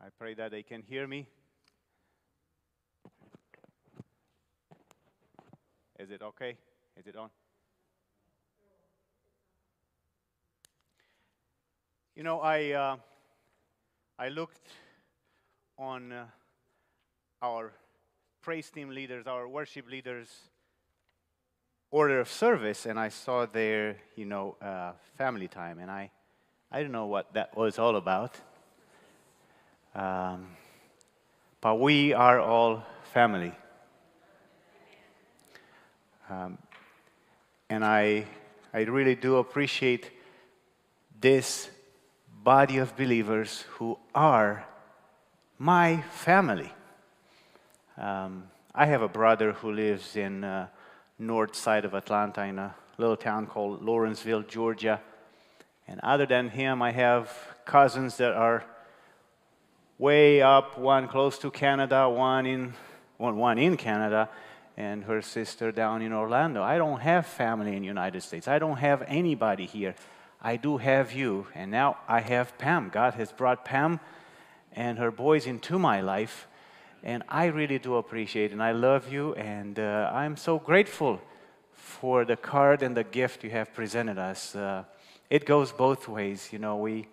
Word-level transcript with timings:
I 0.00 0.06
pray 0.18 0.32
that 0.32 0.50
they 0.50 0.62
can 0.62 0.80
hear 0.80 1.06
me. 1.06 1.28
Is 5.98 6.10
it 6.10 6.22
okay? 6.22 6.56
Is 6.98 7.06
it 7.06 7.16
on? 7.16 7.28
You 12.20 12.24
know, 12.24 12.40
I, 12.40 12.72
uh, 12.72 12.96
I 14.18 14.28
looked 14.28 14.68
on 15.78 16.12
uh, 16.12 16.26
our 17.40 17.72
praise 18.42 18.68
team 18.68 18.90
leaders, 18.90 19.26
our 19.26 19.48
worship 19.48 19.88
leaders' 19.90 20.28
order 21.90 22.20
of 22.20 22.28
service, 22.28 22.84
and 22.84 23.00
I 23.00 23.08
saw 23.08 23.46
their, 23.46 23.96
you 24.16 24.26
know, 24.26 24.56
uh, 24.60 24.92
family 25.16 25.48
time, 25.48 25.78
and 25.78 25.90
I, 25.90 26.10
I 26.70 26.82
don't 26.82 26.92
know 26.92 27.06
what 27.06 27.32
that 27.32 27.56
was 27.56 27.78
all 27.78 27.96
about. 27.96 28.36
Um, 29.94 30.48
but 31.62 31.80
we 31.80 32.12
are 32.12 32.38
all 32.38 32.84
family. 33.14 33.54
Um, 36.28 36.58
and 37.70 37.82
I, 37.82 38.26
I 38.74 38.80
really 38.80 39.14
do 39.14 39.36
appreciate 39.36 40.10
this 41.18 41.70
body 42.42 42.78
of 42.78 42.96
believers 42.96 43.64
who 43.72 43.98
are 44.14 44.64
my 45.58 46.02
family. 46.12 46.72
Um, 47.98 48.44
I 48.74 48.86
have 48.86 49.02
a 49.02 49.08
brother 49.08 49.52
who 49.52 49.72
lives 49.72 50.16
in 50.16 50.42
uh, 50.42 50.68
north 51.18 51.54
side 51.54 51.84
of 51.84 51.92
Atlanta 51.92 52.42
in 52.44 52.58
a 52.58 52.74
little 52.96 53.16
town 53.16 53.46
called 53.46 53.82
Lawrenceville, 53.82 54.42
Georgia. 54.42 55.00
And 55.86 56.00
other 56.02 56.24
than 56.24 56.48
him, 56.48 56.80
I 56.80 56.92
have 56.92 57.30
cousins 57.66 58.16
that 58.16 58.32
are 58.32 58.64
way 59.98 60.40
up, 60.40 60.78
one 60.78 61.08
close 61.08 61.36
to 61.40 61.50
Canada, 61.50 62.08
one 62.08 62.46
in, 62.46 62.72
one, 63.18 63.36
one 63.36 63.58
in 63.58 63.76
Canada, 63.76 64.30
and 64.78 65.04
her 65.04 65.20
sister 65.20 65.72
down 65.72 66.00
in 66.00 66.14
Orlando. 66.14 66.62
I 66.62 66.78
don't 66.78 67.00
have 67.00 67.26
family 67.26 67.76
in 67.76 67.84
United 67.84 68.22
States. 68.22 68.48
I 68.48 68.58
don't 68.58 68.78
have 68.78 69.02
anybody 69.06 69.66
here. 69.66 69.94
I 70.42 70.56
do 70.56 70.78
have 70.78 71.12
you, 71.12 71.46
and 71.54 71.70
now 71.70 71.98
I 72.08 72.20
have 72.20 72.56
Pam. 72.56 72.88
God 72.88 73.14
has 73.14 73.30
brought 73.30 73.64
Pam 73.64 74.00
and 74.72 74.98
her 74.98 75.10
boys 75.10 75.46
into 75.46 75.78
my 75.78 76.00
life, 76.00 76.46
and 77.02 77.22
I 77.28 77.46
really 77.46 77.78
do 77.78 77.96
appreciate 77.96 78.52
and 78.52 78.62
I 78.62 78.72
love 78.72 79.12
you, 79.12 79.34
and 79.34 79.78
uh, 79.78 80.10
I'm 80.12 80.36
so 80.36 80.58
grateful 80.58 81.20
for 81.72 82.24
the 82.24 82.36
card 82.36 82.82
and 82.82 82.96
the 82.96 83.04
gift 83.04 83.44
you 83.44 83.50
have 83.50 83.74
presented 83.74 84.18
us. 84.18 84.54
Uh, 84.54 84.84
it 85.28 85.44
goes 85.44 85.72
both 85.72 86.08
ways, 86.08 86.48
you 86.52 86.58
know. 86.58 86.76
We 86.76 87.08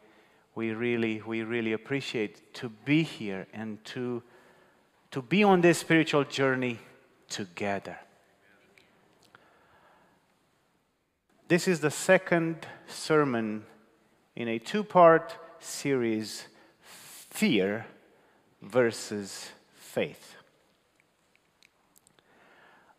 we 0.55 0.71
really 0.71 1.21
we 1.25 1.43
really 1.43 1.73
appreciate 1.73 2.53
to 2.55 2.69
be 2.69 3.03
here 3.03 3.47
and 3.53 3.83
to 3.85 4.23
to 5.11 5.21
be 5.21 5.43
on 5.43 5.61
this 5.61 5.79
spiritual 5.79 6.23
journey 6.23 6.79
together. 7.29 7.97
This 11.49 11.65
is 11.69 11.79
the 11.79 11.91
second 11.91 12.67
sermon 12.87 13.63
in 14.35 14.49
a 14.49 14.59
two 14.59 14.83
part 14.83 15.33
series 15.59 16.45
Fear 16.81 17.85
versus 18.61 19.51
Faith. 19.73 20.35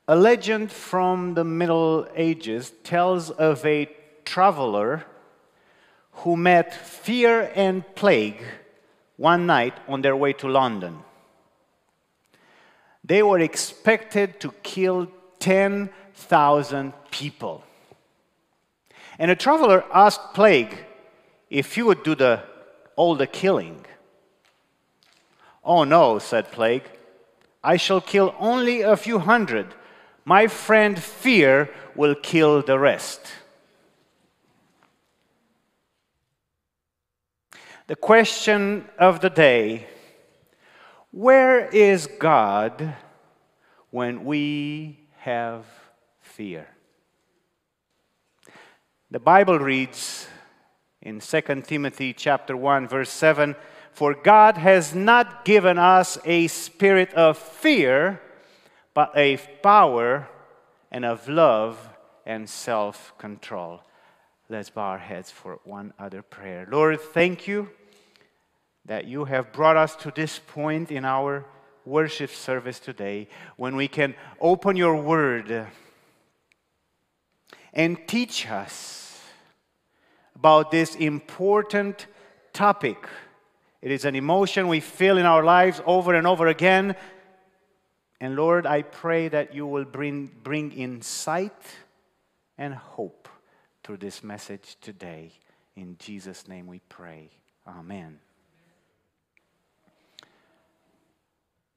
A 0.06 0.16
legend 0.16 0.72
from 0.72 1.34
the 1.34 1.44
Middle 1.44 2.08
Ages 2.16 2.72
tells 2.84 3.28
of 3.28 3.66
a 3.66 3.90
traveler 4.24 5.04
who 6.12 6.34
met 6.34 6.72
fear 6.72 7.52
and 7.54 7.84
plague 7.94 8.42
one 9.18 9.44
night 9.44 9.74
on 9.86 10.00
their 10.00 10.16
way 10.16 10.32
to 10.32 10.48
London. 10.48 11.00
They 13.04 13.22
were 13.22 13.40
expected 13.40 14.40
to 14.40 14.52
kill 14.62 15.08
10,000 15.38 16.94
people. 17.10 17.62
And 19.18 19.30
a 19.30 19.36
traveler 19.36 19.84
asked 19.92 20.34
Plague 20.34 20.78
if 21.50 21.74
he 21.74 21.82
would 21.82 22.02
do 22.04 22.14
the, 22.14 22.42
all 22.94 23.16
the 23.16 23.26
killing. 23.26 23.84
Oh 25.64 25.84
no, 25.84 26.18
said 26.18 26.52
Plague. 26.52 26.88
I 27.62 27.76
shall 27.76 28.00
kill 28.00 28.34
only 28.38 28.82
a 28.82 28.96
few 28.96 29.18
hundred. 29.18 29.74
My 30.24 30.46
friend 30.46 30.98
Fear 30.98 31.70
will 31.96 32.14
kill 32.14 32.62
the 32.62 32.78
rest. 32.78 33.20
The 37.88 37.96
question 37.96 38.84
of 38.98 39.20
the 39.20 39.30
day 39.30 39.86
where 41.10 41.66
is 41.68 42.06
God 42.06 42.94
when 43.90 44.24
we 44.24 45.08
have 45.20 45.64
fear? 46.20 46.68
The 49.10 49.18
Bible 49.18 49.58
reads 49.58 50.28
in 51.00 51.20
2 51.20 51.62
Timothy 51.66 52.12
chapter 52.12 52.54
1 52.54 52.86
verse 52.86 53.08
7, 53.08 53.56
"For 53.90 54.12
God 54.12 54.58
has 54.58 54.94
not 54.94 55.46
given 55.46 55.78
us 55.78 56.18
a 56.26 56.46
spirit 56.48 57.14
of 57.14 57.38
fear, 57.38 58.20
but 58.92 59.10
a 59.16 59.38
power 59.62 60.28
and 60.90 61.06
of 61.06 61.26
love 61.26 61.88
and 62.26 62.50
self-control." 62.50 63.80
Let's 64.50 64.68
bow 64.68 64.90
our 64.90 64.98
heads 64.98 65.30
for 65.30 65.58
one 65.64 65.94
other 65.98 66.20
prayer. 66.20 66.66
Lord, 66.68 67.00
thank 67.00 67.48
you 67.48 67.70
that 68.84 69.06
you 69.06 69.24
have 69.24 69.52
brought 69.52 69.78
us 69.78 69.96
to 69.96 70.10
this 70.10 70.38
point 70.38 70.92
in 70.92 71.06
our 71.06 71.46
worship 71.86 72.28
service 72.28 72.78
today 72.78 73.28
when 73.56 73.74
we 73.74 73.88
can 73.88 74.14
open 74.38 74.76
your 74.76 74.96
word 74.96 75.66
and 77.72 77.98
teach 78.06 78.48
us 78.50 79.20
about 80.34 80.70
this 80.70 80.94
important 80.94 82.06
topic. 82.52 83.08
It 83.82 83.90
is 83.90 84.04
an 84.04 84.14
emotion 84.16 84.68
we 84.68 84.80
feel 84.80 85.18
in 85.18 85.26
our 85.26 85.44
lives 85.44 85.80
over 85.86 86.14
and 86.14 86.26
over 86.26 86.46
again. 86.46 86.96
And 88.20 88.34
Lord, 88.34 88.66
I 88.66 88.82
pray 88.82 89.28
that 89.28 89.54
you 89.54 89.66
will 89.66 89.84
bring, 89.84 90.30
bring 90.42 90.72
insight 90.72 91.62
and 92.56 92.74
hope 92.74 93.28
through 93.84 93.98
this 93.98 94.24
message 94.24 94.76
today. 94.80 95.32
In 95.76 95.96
Jesus' 95.98 96.48
name 96.48 96.66
we 96.66 96.80
pray. 96.88 97.30
Amen. 97.66 98.18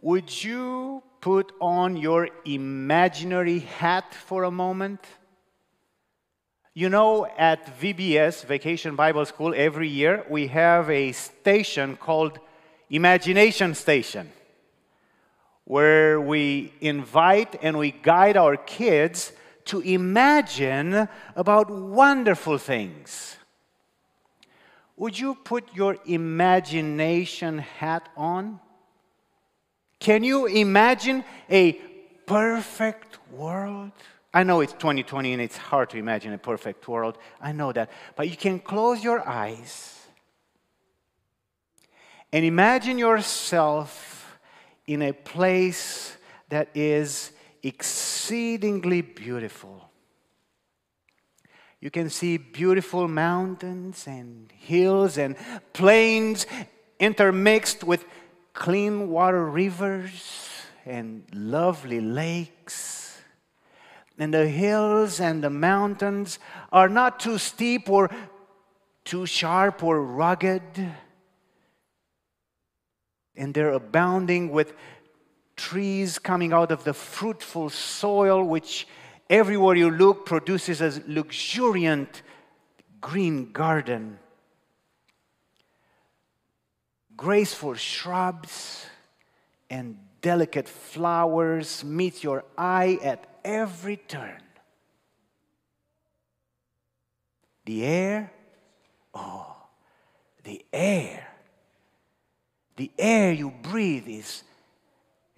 Would 0.01 0.43
you 0.43 1.03
put 1.21 1.51
on 1.61 1.95
your 1.95 2.29
imaginary 2.43 3.59
hat 3.59 4.15
for 4.15 4.45
a 4.45 4.51
moment? 4.51 5.05
You 6.73 6.87
know, 6.87 7.27
at 7.37 7.81
VBS, 7.81 8.45
Vacation 8.45 8.95
Bible 8.95 9.25
School, 9.25 9.53
every 9.53 9.89
year 9.89 10.25
we 10.29 10.47
have 10.47 10.89
a 10.89 11.11
station 11.11 11.97
called 11.97 12.39
Imagination 12.89 13.75
Station, 13.75 14.31
where 15.65 16.21
we 16.21 16.71
invite 16.79 17.57
and 17.61 17.77
we 17.77 17.91
guide 17.91 18.37
our 18.37 18.55
kids 18.55 19.33
to 19.65 19.81
imagine 19.81 21.09
about 21.35 21.69
wonderful 21.69 22.57
things. 22.57 23.35
Would 24.95 25.19
you 25.19 25.35
put 25.35 25.75
your 25.75 25.97
imagination 26.05 27.57
hat 27.57 28.07
on? 28.15 28.61
Can 29.99 30.23
you 30.23 30.45
imagine 30.45 31.25
a 31.49 31.73
perfect 32.25 33.17
world? 33.29 33.91
I 34.33 34.43
know 34.43 34.61
it's 34.61 34.73
2020 34.73 35.33
and 35.33 35.41
it's 35.41 35.57
hard 35.57 35.89
to 35.89 35.97
imagine 35.97 36.31
a 36.31 36.37
perfect 36.37 36.87
world. 36.87 37.17
I 37.41 37.51
know 37.51 37.73
that. 37.73 37.91
But 38.15 38.29
you 38.29 38.37
can 38.37 38.59
close 38.59 39.03
your 39.03 39.27
eyes 39.27 39.97
and 42.31 42.45
imagine 42.45 42.97
yourself 42.97 44.37
in 44.87 45.01
a 45.01 45.11
place 45.11 46.15
that 46.47 46.69
is 46.73 47.31
exceedingly 47.61 49.01
beautiful. 49.01 49.89
You 51.81 51.91
can 51.91 52.09
see 52.09 52.37
beautiful 52.37 53.07
mountains 53.07 54.05
and 54.07 54.51
hills 54.51 55.17
and 55.17 55.35
plains 55.73 56.45
intermixed 56.99 57.83
with 57.83 58.05
clean 58.53 59.09
water 59.09 59.45
rivers 59.45 60.47
and 60.85 61.23
lovely 61.33 61.99
lakes 61.99 63.00
and 64.21 64.31
the 64.31 64.47
hills 64.47 65.19
and 65.19 65.43
the 65.43 65.49
mountains 65.49 66.37
are 66.71 66.87
not 66.87 67.19
too 67.19 67.39
steep 67.39 67.89
or 67.89 68.07
too 69.03 69.25
sharp 69.25 69.83
or 69.83 69.99
rugged. 69.99 70.61
And 73.35 73.51
they're 73.51 73.71
abounding 73.71 74.51
with 74.51 74.75
trees 75.55 76.19
coming 76.19 76.53
out 76.53 76.71
of 76.71 76.83
the 76.83 76.93
fruitful 76.93 77.71
soil, 77.71 78.43
which 78.43 78.87
everywhere 79.27 79.75
you 79.75 79.89
look 79.89 80.27
produces 80.27 80.81
a 80.81 81.01
luxuriant 81.07 82.21
green 83.01 83.51
garden. 83.51 84.19
Graceful 87.17 87.73
shrubs 87.73 88.85
and 89.67 89.97
delicate 90.21 90.69
flowers 90.69 91.83
meet 91.83 92.23
your 92.23 92.45
eye 92.55 92.99
at 93.01 93.30
every 93.43 93.97
turn. 93.97 94.41
The 97.65 97.85
air, 97.85 98.31
oh, 99.13 99.55
the 100.43 100.65
air. 100.73 101.27
The 102.75 102.91
air 102.97 103.31
you 103.31 103.53
breathe 103.61 104.07
is 104.07 104.43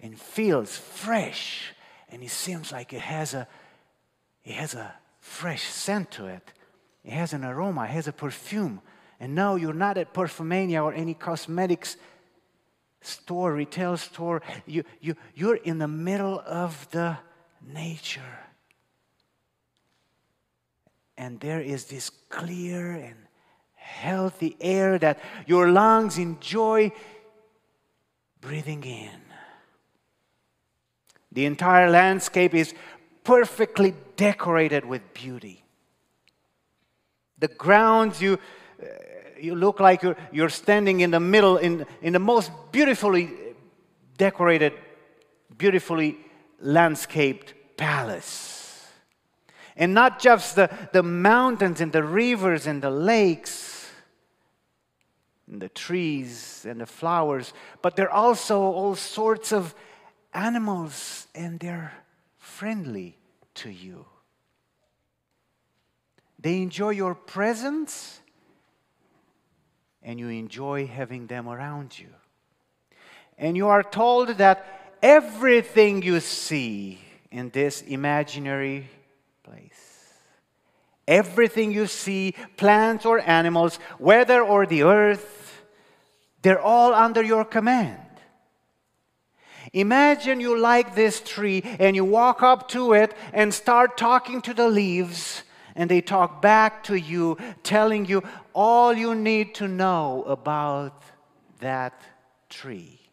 and 0.00 0.18
feels 0.18 0.76
fresh, 0.76 1.74
and 2.08 2.22
it 2.22 2.30
seems 2.30 2.72
like 2.72 2.92
it 2.92 3.00
has 3.00 3.34
a 3.34 3.46
it 4.44 4.52
has 4.52 4.74
a 4.74 4.94
fresh 5.20 5.64
scent 5.64 6.10
to 6.12 6.26
it. 6.26 6.52
It 7.04 7.12
has 7.12 7.32
an 7.32 7.44
aroma, 7.44 7.84
it 7.84 7.90
has 7.90 8.08
a 8.08 8.12
perfume. 8.12 8.80
And 9.20 9.34
now 9.34 9.54
you're 9.54 9.72
not 9.72 9.96
at 9.96 10.12
Perfumania 10.12 10.82
or 10.82 10.92
any 10.92 11.14
cosmetics 11.14 11.96
store, 13.00 13.54
retail 13.54 13.96
store. 13.96 14.42
You, 14.66 14.84
you, 15.00 15.16
you're 15.34 15.56
in 15.56 15.78
the 15.78 15.88
middle 15.88 16.42
of 16.44 16.88
the 16.90 17.16
nature. 17.72 18.38
And 21.16 21.38
there 21.40 21.60
is 21.60 21.84
this 21.86 22.10
clear 22.28 22.92
and 22.92 23.16
healthy 23.74 24.56
air 24.60 24.98
that 24.98 25.18
your 25.46 25.70
lungs 25.70 26.18
enjoy 26.18 26.90
breathing 28.40 28.82
in. 28.84 29.20
The 31.32 31.46
entire 31.46 31.90
landscape 31.90 32.54
is 32.54 32.74
perfectly 33.22 33.94
decorated 34.16 34.84
with 34.84 35.14
beauty. 35.14 35.64
The 37.38 37.48
grounds 37.48 38.20
you 38.20 38.38
uh, 38.82 38.86
you 39.40 39.54
look 39.54 39.80
like 39.80 40.02
you're, 40.02 40.16
you're 40.32 40.48
standing 40.48 41.00
in 41.00 41.10
the 41.10 41.20
middle 41.20 41.56
in, 41.58 41.86
in 42.02 42.12
the 42.12 42.18
most 42.18 42.50
beautifully 42.72 43.30
decorated, 44.16 44.72
beautifully 45.56 46.18
landscaped 46.64 47.54
palace. 47.76 48.88
And 49.76 49.92
not 49.92 50.20
just 50.20 50.56
the, 50.56 50.70
the 50.92 51.02
mountains 51.02 51.80
and 51.80 51.92
the 51.92 52.02
rivers 52.02 52.66
and 52.66 52.82
the 52.82 52.90
lakes 52.90 53.90
and 55.50 55.60
the 55.60 55.68
trees 55.68 56.64
and 56.68 56.80
the 56.80 56.86
flowers, 56.86 57.52
but 57.82 57.96
there 57.96 58.06
are 58.06 58.26
also 58.26 58.60
all 58.60 58.94
sorts 58.94 59.52
of 59.52 59.74
animals 60.32 61.26
and 61.34 61.60
they're 61.60 61.92
friendly 62.38 63.18
to 63.54 63.70
you. 63.70 64.06
They 66.38 66.62
enjoy 66.62 66.90
your 66.90 67.14
presence 67.14 68.20
and 70.02 70.20
you 70.20 70.28
enjoy 70.28 70.86
having 70.86 71.26
them 71.26 71.48
around 71.48 71.98
you. 71.98 72.08
And 73.38 73.56
you 73.56 73.68
are 73.68 73.82
told 73.82 74.28
that 74.28 74.83
everything 75.04 76.00
you 76.00 76.18
see 76.18 76.98
in 77.30 77.50
this 77.50 77.82
imaginary 77.82 78.88
place, 79.42 80.08
everything 81.06 81.70
you 81.70 81.86
see, 81.86 82.34
plants 82.56 83.04
or 83.04 83.20
animals, 83.20 83.78
weather 83.98 84.42
or 84.42 84.64
the 84.64 84.82
earth, 84.82 85.62
they're 86.40 86.60
all 86.60 86.94
under 86.94 87.22
your 87.22 87.44
command. 87.44 88.00
Imagine 89.74 90.40
you 90.40 90.58
like 90.58 90.94
this 90.94 91.20
tree 91.20 91.62
and 91.78 91.94
you 91.94 92.04
walk 92.04 92.42
up 92.42 92.68
to 92.68 92.94
it 92.94 93.14
and 93.34 93.52
start 93.52 93.98
talking 93.98 94.40
to 94.40 94.54
the 94.54 94.68
leaves 94.68 95.42
and 95.74 95.90
they 95.90 96.00
talk 96.00 96.40
back 96.40 96.82
to 96.84 96.94
you, 96.94 97.36
telling 97.62 98.06
you 98.06 98.22
all 98.54 98.94
you 98.94 99.14
need 99.14 99.54
to 99.56 99.68
know 99.68 100.22
about 100.26 101.02
that 101.58 102.00
tree. 102.48 103.03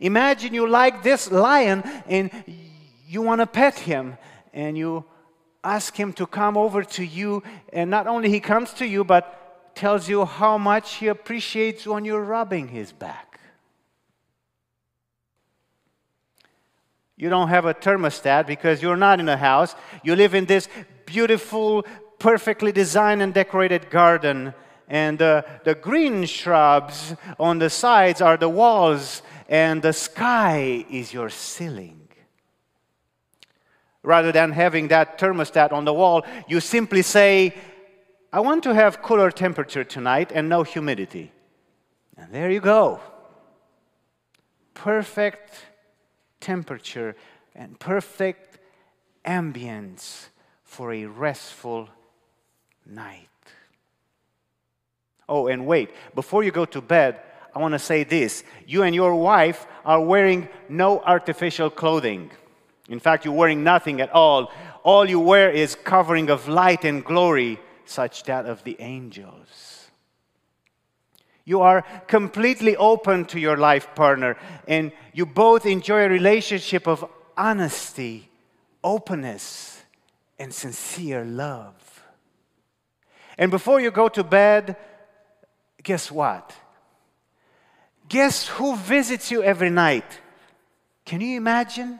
Imagine 0.00 0.54
you 0.54 0.68
like 0.68 1.02
this 1.02 1.30
lion 1.30 1.82
and 2.06 2.30
you 3.06 3.22
want 3.22 3.40
to 3.40 3.46
pet 3.46 3.78
him 3.78 4.16
and 4.52 4.76
you 4.76 5.04
ask 5.62 5.96
him 5.96 6.12
to 6.12 6.26
come 6.26 6.56
over 6.56 6.82
to 6.82 7.04
you 7.04 7.42
and 7.72 7.90
not 7.90 8.06
only 8.06 8.28
he 8.28 8.40
comes 8.40 8.72
to 8.74 8.86
you 8.86 9.04
but 9.04 9.74
tells 9.74 10.08
you 10.08 10.24
how 10.24 10.58
much 10.58 10.94
he 10.94 11.08
appreciates 11.08 11.86
when 11.86 12.04
you're 12.04 12.22
rubbing 12.22 12.68
his 12.68 12.92
back. 12.92 13.40
You 17.16 17.30
don't 17.30 17.48
have 17.48 17.64
a 17.64 17.74
thermostat 17.74 18.46
because 18.46 18.82
you're 18.82 18.96
not 18.96 19.20
in 19.20 19.28
a 19.28 19.36
house. 19.36 19.74
You 20.02 20.16
live 20.16 20.34
in 20.34 20.46
this 20.46 20.68
beautiful, 21.06 21.86
perfectly 22.18 22.72
designed 22.72 23.22
and 23.22 23.32
decorated 23.32 23.88
garden. 23.88 24.52
And 24.88 25.22
uh, 25.22 25.42
the 25.64 25.74
green 25.74 26.24
shrubs 26.24 27.14
on 27.38 27.58
the 27.58 27.70
sides 27.70 28.20
are 28.20 28.36
the 28.36 28.48
walls, 28.48 29.22
and 29.48 29.82
the 29.82 29.92
sky 29.92 30.84
is 30.90 31.12
your 31.12 31.30
ceiling. 31.30 32.08
Rather 34.02 34.32
than 34.32 34.52
having 34.52 34.88
that 34.88 35.18
thermostat 35.18 35.72
on 35.72 35.84
the 35.84 35.94
wall, 35.94 36.24
you 36.46 36.60
simply 36.60 37.02
say, 37.02 37.54
I 38.32 38.40
want 38.40 38.62
to 38.64 38.74
have 38.74 39.00
cooler 39.00 39.30
temperature 39.30 39.84
tonight 39.84 40.30
and 40.34 40.48
no 40.48 40.62
humidity. 40.62 41.32
And 42.16 42.32
there 42.32 42.50
you 42.50 42.60
go. 42.60 43.00
Perfect 44.74 45.54
temperature 46.40 47.16
and 47.54 47.78
perfect 47.78 48.58
ambience 49.24 50.28
for 50.64 50.92
a 50.92 51.06
restful 51.06 51.88
night. 52.84 53.28
Oh, 55.28 55.46
and 55.46 55.66
wait, 55.66 55.90
before 56.14 56.42
you 56.44 56.50
go 56.50 56.66
to 56.66 56.80
bed, 56.80 57.20
I 57.54 57.60
want 57.60 57.72
to 57.72 57.78
say 57.78 58.04
this. 58.04 58.42
You 58.66 58.82
and 58.82 58.94
your 58.94 59.14
wife 59.14 59.66
are 59.84 60.00
wearing 60.00 60.48
no 60.68 61.00
artificial 61.00 61.70
clothing. 61.70 62.30
In 62.88 62.98
fact, 62.98 63.24
you're 63.24 63.34
wearing 63.34 63.62
nothing 63.62 64.00
at 64.00 64.10
all. 64.10 64.52
All 64.82 65.08
you 65.08 65.20
wear 65.20 65.50
is 65.50 65.74
covering 65.74 66.30
of 66.30 66.48
light 66.48 66.84
and 66.84 67.04
glory, 67.04 67.60
such 67.84 68.24
that 68.24 68.46
of 68.46 68.64
the 68.64 68.76
angels. 68.80 69.88
You 71.44 71.60
are 71.60 71.82
completely 72.06 72.74
open 72.76 73.26
to 73.26 73.38
your 73.38 73.56
life 73.56 73.94
partner, 73.94 74.36
and 74.66 74.92
you 75.12 75.26
both 75.26 75.66
enjoy 75.66 76.04
a 76.04 76.08
relationship 76.08 76.88
of 76.88 77.04
honesty, 77.36 78.30
openness, 78.82 79.82
and 80.38 80.52
sincere 80.52 81.24
love. 81.24 82.02
And 83.36 83.50
before 83.50 83.80
you 83.80 83.90
go 83.90 84.08
to 84.08 84.24
bed, 84.24 84.76
guess 85.82 86.10
what? 86.10 86.54
Guess 88.08 88.48
who 88.48 88.76
visits 88.76 89.30
you 89.30 89.42
every 89.42 89.70
night? 89.70 90.20
Can 91.04 91.20
you 91.20 91.36
imagine? 91.36 91.98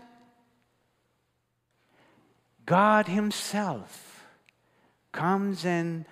God 2.67 3.07
Himself 3.07 4.27
comes 5.13 5.65
and 5.65 6.05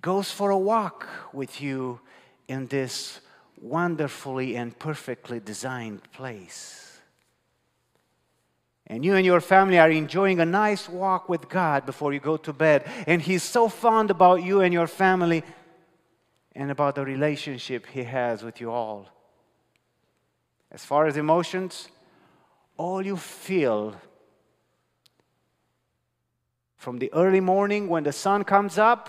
goes 0.00 0.30
for 0.30 0.50
a 0.50 0.58
walk 0.58 1.08
with 1.32 1.60
you 1.60 2.00
in 2.48 2.66
this 2.66 3.20
wonderfully 3.60 4.56
and 4.56 4.78
perfectly 4.78 5.40
designed 5.40 6.02
place 6.12 6.84
and 8.86 9.04
you 9.04 9.14
and 9.14 9.24
your 9.24 9.40
family 9.40 9.78
are 9.78 9.90
enjoying 9.90 10.40
a 10.40 10.44
nice 10.44 10.88
walk 10.88 11.28
with 11.28 11.48
God 11.48 11.86
before 11.86 12.12
you 12.12 12.20
go 12.20 12.36
to 12.36 12.52
bed, 12.52 12.86
and 13.06 13.22
He's 13.22 13.42
so 13.42 13.68
fond 13.68 14.10
about 14.10 14.42
you 14.42 14.60
and 14.60 14.74
your 14.74 14.86
family 14.86 15.42
and 16.52 16.70
about 16.70 16.94
the 16.94 17.04
relationship 17.04 17.86
He 17.86 18.04
has 18.04 18.42
with 18.42 18.60
you 18.60 18.70
all. 18.70 19.08
As 20.74 20.84
far 20.84 21.06
as 21.06 21.16
emotions, 21.16 21.88
all 22.76 23.00
you 23.06 23.16
feel 23.16 23.94
from 26.76 26.98
the 26.98 27.12
early 27.12 27.38
morning 27.40 27.88
when 27.88 28.02
the 28.02 28.12
sun 28.12 28.42
comes 28.42 28.76
up 28.76 29.08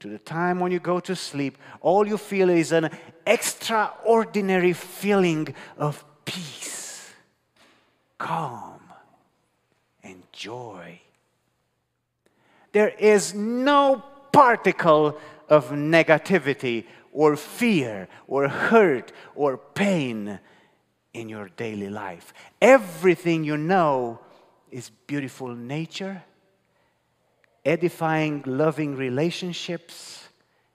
to 0.00 0.08
the 0.08 0.18
time 0.18 0.60
when 0.60 0.70
you 0.70 0.80
go 0.80 1.00
to 1.00 1.16
sleep, 1.16 1.56
all 1.80 2.06
you 2.06 2.18
feel 2.18 2.50
is 2.50 2.72
an 2.72 2.90
extraordinary 3.26 4.74
feeling 4.74 5.48
of 5.78 6.04
peace 6.26 7.10
calm 8.18 8.80
and 10.02 10.22
joy. 10.30 11.00
There 12.72 12.90
is 12.90 13.32
no 13.34 14.04
particle 14.30 15.18
of 15.48 15.70
negativity 15.70 16.84
or 17.12 17.36
fear 17.36 18.08
or 18.26 18.48
hurt 18.48 19.12
or 19.34 19.56
pain 19.56 20.38
in 21.14 21.28
your 21.28 21.48
daily 21.56 21.88
life. 21.88 22.32
Everything 22.60 23.44
you 23.44 23.56
know 23.56 24.20
is 24.70 24.90
beautiful 25.06 25.54
nature, 25.54 26.22
edifying, 27.64 28.42
loving 28.46 28.96
relationships, 28.96 30.28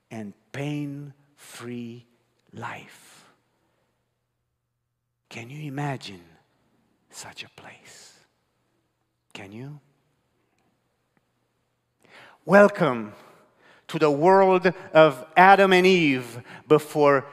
and 0.09 0.33
pain 0.51 1.13
free 1.35 2.05
life. 2.53 3.25
Can 5.29 5.49
you 5.49 5.67
imagine 5.67 6.21
such 7.09 7.43
a 7.43 7.49
place? 7.49 8.13
Can 9.33 9.51
you? 9.51 9.79
Welcome 12.45 13.13
to 13.93 13.99
the 13.99 14.09
world 14.09 14.73
of 14.91 15.23
Adam 15.37 15.71
and 15.71 15.85
Eve 15.85 16.41
before 16.67 17.27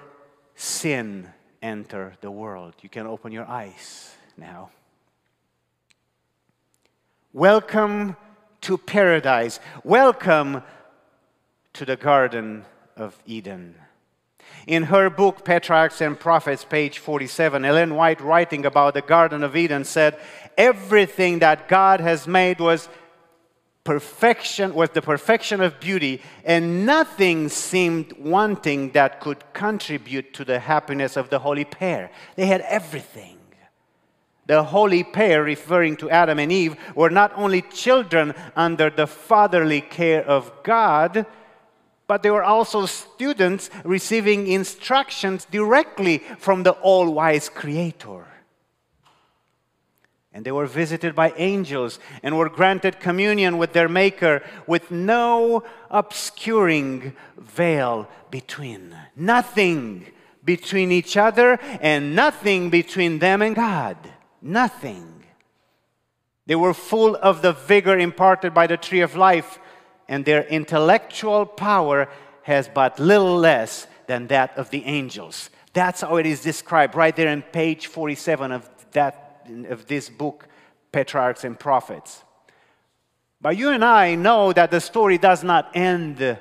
sin 0.55 1.27
entered 1.63 2.19
the 2.21 2.31
world. 2.31 2.75
You 2.83 2.91
can 2.91 3.07
open 3.07 3.33
your 3.33 3.47
eyes 3.47 4.15
now. 4.37 4.69
Welcome 7.33 8.15
to 8.61 8.77
paradise. 8.77 9.59
Welcome 9.85 10.63
to 11.73 11.87
the 11.87 11.97
Garden 11.97 12.67
of 12.95 13.19
Eden. 13.25 13.75
In 14.67 14.83
her 14.83 15.09
book, 15.09 15.47
Patriarchs 15.47 16.03
and 16.03 16.21
Prophets, 16.21 16.67
page 16.67 16.99
47, 16.99 17.65
Ellen 17.65 17.95
White, 17.95 18.21
writing 18.21 18.67
about 18.67 18.93
the 18.93 19.01
Garden 19.01 19.43
of 19.43 19.57
Eden, 19.57 19.85
said, 19.85 20.19
Everything 20.59 21.39
that 21.39 21.69
God 21.69 22.01
has 22.01 22.29
made 22.29 22.61
was 22.61 22.91
perfection, 23.85 24.75
was 24.75 24.91
the 24.91 25.03
perfection 25.03 25.61
of 25.61 25.81
beauty, 25.81 26.21
and 26.45 26.85
nothing 26.85 27.49
seemed 27.49 28.13
wanting 28.19 28.91
that 28.93 29.21
could 29.21 29.43
contribute 29.53 30.35
to 30.35 30.45
the 30.45 30.59
happiness 30.59 31.17
of 31.17 31.31
the 31.31 31.39
holy 31.39 31.65
pair. 31.65 32.11
They 32.37 32.47
had 32.47 32.61
everything. 32.63 33.39
The 34.47 34.65
holy 34.65 35.05
pair, 35.05 35.45
referring 35.45 35.97
to 35.99 36.11
Adam 36.11 36.41
and 36.41 36.51
Eve, 36.51 36.77
were 36.97 37.11
not 37.11 37.33
only 37.37 37.63
children 37.63 38.35
under 38.57 38.91
the 38.91 39.07
fatherly 39.07 39.81
care 39.81 40.25
of 40.27 40.51
God, 40.65 41.25
but 42.09 42.25
they 42.25 42.31
were 42.31 42.43
also 42.43 42.87
students 42.87 43.71
receiving 43.85 44.49
instructions 44.49 45.45
directly 45.45 46.19
from 46.39 46.65
the 46.65 46.73
all 46.73 47.13
wise 47.13 47.49
Creator. 47.49 48.27
And 50.33 50.45
they 50.45 50.53
were 50.53 50.67
visited 50.67 51.15
by 51.15 51.33
angels 51.37 51.99
and 52.23 52.39
were 52.39 52.49
granted 52.49 53.01
communion 53.01 53.59
with 53.59 53.73
their 53.73 53.89
Maker 53.89 54.43
with 54.67 54.91
no 54.91 55.65
obscuring 55.91 57.17
veil 57.37 58.09
between. 58.31 58.97
Nothing 59.17 60.07
between 60.45 60.93
each 60.93 61.17
other 61.17 61.59
and 61.81 62.15
nothing 62.15 62.71
between 62.71 63.19
them 63.19 63.43
and 63.43 63.57
God. 63.57 63.97
Nothing. 64.41 65.25
They 66.47 66.55
were 66.55 66.75
full 66.75 67.17
of 67.17 67.43
the 67.43 67.53
vigor 67.53 67.99
imparted 67.99 68.55
by 68.55 68.67
the 68.67 68.77
tree 68.77 69.01
of 69.01 69.17
life 69.17 69.59
and 70.09 70.25
their 70.25 70.43
intellectual 70.43 71.47
power 71.47 72.09
has 72.43 72.69
but 72.69 72.99
little 72.99 73.37
less 73.37 73.87
than 74.07 74.27
that 74.27 74.59
of 74.59 74.71
the 74.71 74.85
angels. 74.85 75.51
That's 75.73 76.01
how 76.01 76.17
it 76.17 76.27
is 76.27 76.43
described 76.43 76.97
right 76.97 77.15
there 77.15 77.29
in 77.29 77.43
page 77.43 77.87
47 77.87 78.51
of, 78.51 78.69
that, 78.93 79.30
of 79.69 79.87
this 79.87 80.09
book, 80.09 80.49
Patriarchs 80.93 81.45
and 81.45 81.59
Prophets. 81.59 82.25
But 83.41 83.57
you 83.57 83.71
and 83.71 83.85
I 83.85 84.15
know 84.15 84.53
that 84.53 84.71
the 84.71 84.81
story 84.81 85.19
does 85.19 85.43
not 85.43 85.71
end 85.75 86.39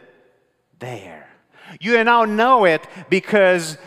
there. 0.80 1.30
You 1.80 1.98
and 1.98 2.10
I 2.10 2.26
know 2.26 2.66
it 2.66 2.86
because 3.10 3.78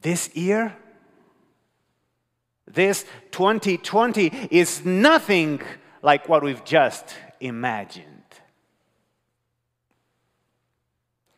this 0.00 0.34
year, 0.34 0.74
this 2.66 3.04
2020 3.32 4.48
is 4.50 4.84
nothing 4.84 5.60
like 6.02 6.28
what 6.28 6.42
we've 6.42 6.64
just 6.64 7.14
imagined. 7.40 8.15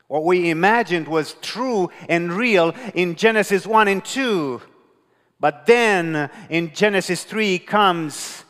What 0.08 0.24
we 0.24 0.50
imagined 0.50 1.06
was 1.06 1.34
true 1.34 1.90
and 2.08 2.32
real 2.32 2.74
in 2.94 3.14
Genesis 3.14 3.66
1 3.66 3.88
and 3.88 4.04
2. 4.04 4.60
But 5.38 5.66
then 5.66 6.30
in 6.48 6.72
Genesis 6.74 7.24
3 7.24 7.58
comes, 7.60 8.44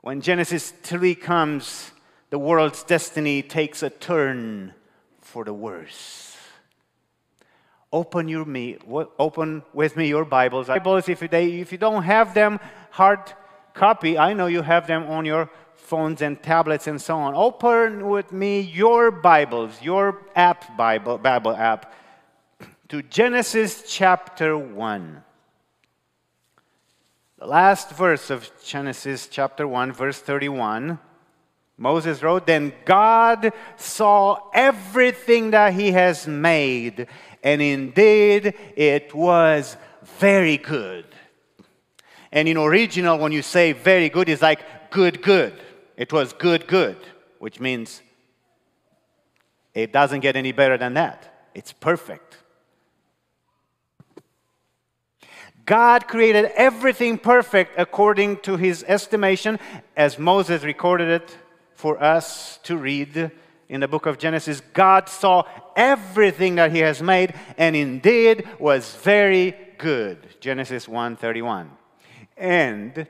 when 0.00 0.20
Genesis 0.20 0.70
3 0.70 1.14
comes, 1.14 1.92
the 2.30 2.38
world's 2.38 2.82
destiny 2.82 3.42
takes 3.42 3.82
a 3.82 3.90
turn 3.90 4.74
for 5.20 5.44
the 5.44 5.54
worse. 5.54 6.36
Open, 7.90 8.28
your 8.28 8.44
me, 8.44 8.76
open 9.18 9.62
with 9.72 9.96
me 9.96 10.08
your 10.08 10.24
Bibles. 10.26 10.66
Bibles, 10.66 11.08
if, 11.08 11.20
they, 11.20 11.60
if 11.60 11.72
you 11.72 11.78
don't 11.78 12.02
have 12.02 12.34
them, 12.34 12.60
hard 12.90 13.20
copy. 13.72 14.18
I 14.18 14.34
know 14.34 14.46
you 14.46 14.60
have 14.60 14.86
them 14.86 15.04
on 15.04 15.24
your 15.24 15.48
phones 15.88 16.20
and 16.20 16.42
tablets 16.42 16.86
and 16.86 17.00
so 17.00 17.16
on. 17.16 17.34
Open 17.34 18.10
with 18.10 18.30
me 18.30 18.60
your 18.60 19.10
Bibles, 19.10 19.80
your 19.80 20.20
app 20.36 20.76
Bible, 20.76 21.16
Bible 21.16 21.56
app, 21.56 21.94
to 22.88 23.02
Genesis 23.02 23.84
chapter 23.86 24.56
1. 24.56 25.22
The 27.38 27.46
last 27.46 27.92
verse 27.92 28.28
of 28.28 28.50
Genesis 28.62 29.28
chapter 29.28 29.66
1, 29.66 29.92
verse 29.92 30.18
31. 30.18 30.98
Moses 31.78 32.22
wrote, 32.22 32.46
Then 32.46 32.74
God 32.84 33.52
saw 33.76 34.50
everything 34.52 35.52
that 35.52 35.72
he 35.72 35.92
has 35.92 36.28
made, 36.28 37.06
and 37.42 37.62
indeed 37.62 38.52
it 38.76 39.14
was 39.14 39.78
very 40.18 40.58
good. 40.58 41.06
And 42.30 42.46
in 42.46 42.58
original, 42.58 43.18
when 43.18 43.32
you 43.32 43.40
say 43.40 43.72
very 43.72 44.10
good, 44.10 44.28
it's 44.28 44.42
like 44.42 44.90
good, 44.90 45.22
good. 45.22 45.58
It 45.98 46.12
was 46.12 46.32
good, 46.32 46.68
good, 46.68 46.96
which 47.40 47.58
means 47.58 48.02
it 49.74 49.92
doesn't 49.92 50.20
get 50.20 50.36
any 50.36 50.52
better 50.52 50.78
than 50.78 50.94
that. 50.94 51.50
It's 51.54 51.72
perfect. 51.72 52.36
God 55.66 56.06
created 56.06 56.52
everything 56.54 57.18
perfect 57.18 57.72
according 57.76 58.38
to 58.42 58.56
his 58.56 58.84
estimation, 58.86 59.58
as 59.96 60.20
Moses 60.20 60.62
recorded 60.62 61.08
it 61.08 61.36
for 61.74 62.00
us 62.00 62.58
to 62.62 62.76
read 62.76 63.32
in 63.68 63.80
the 63.80 63.88
book 63.88 64.06
of 64.06 64.18
Genesis. 64.18 64.62
God 64.72 65.08
saw 65.08 65.42
everything 65.74 66.54
that 66.54 66.70
he 66.70 66.78
has 66.78 67.02
made, 67.02 67.34
and 67.58 67.74
indeed 67.74 68.48
was 68.60 68.94
very 69.02 69.56
good. 69.78 70.40
Genesis 70.40 70.86
1:31. 70.86 71.70
And, 72.36 73.08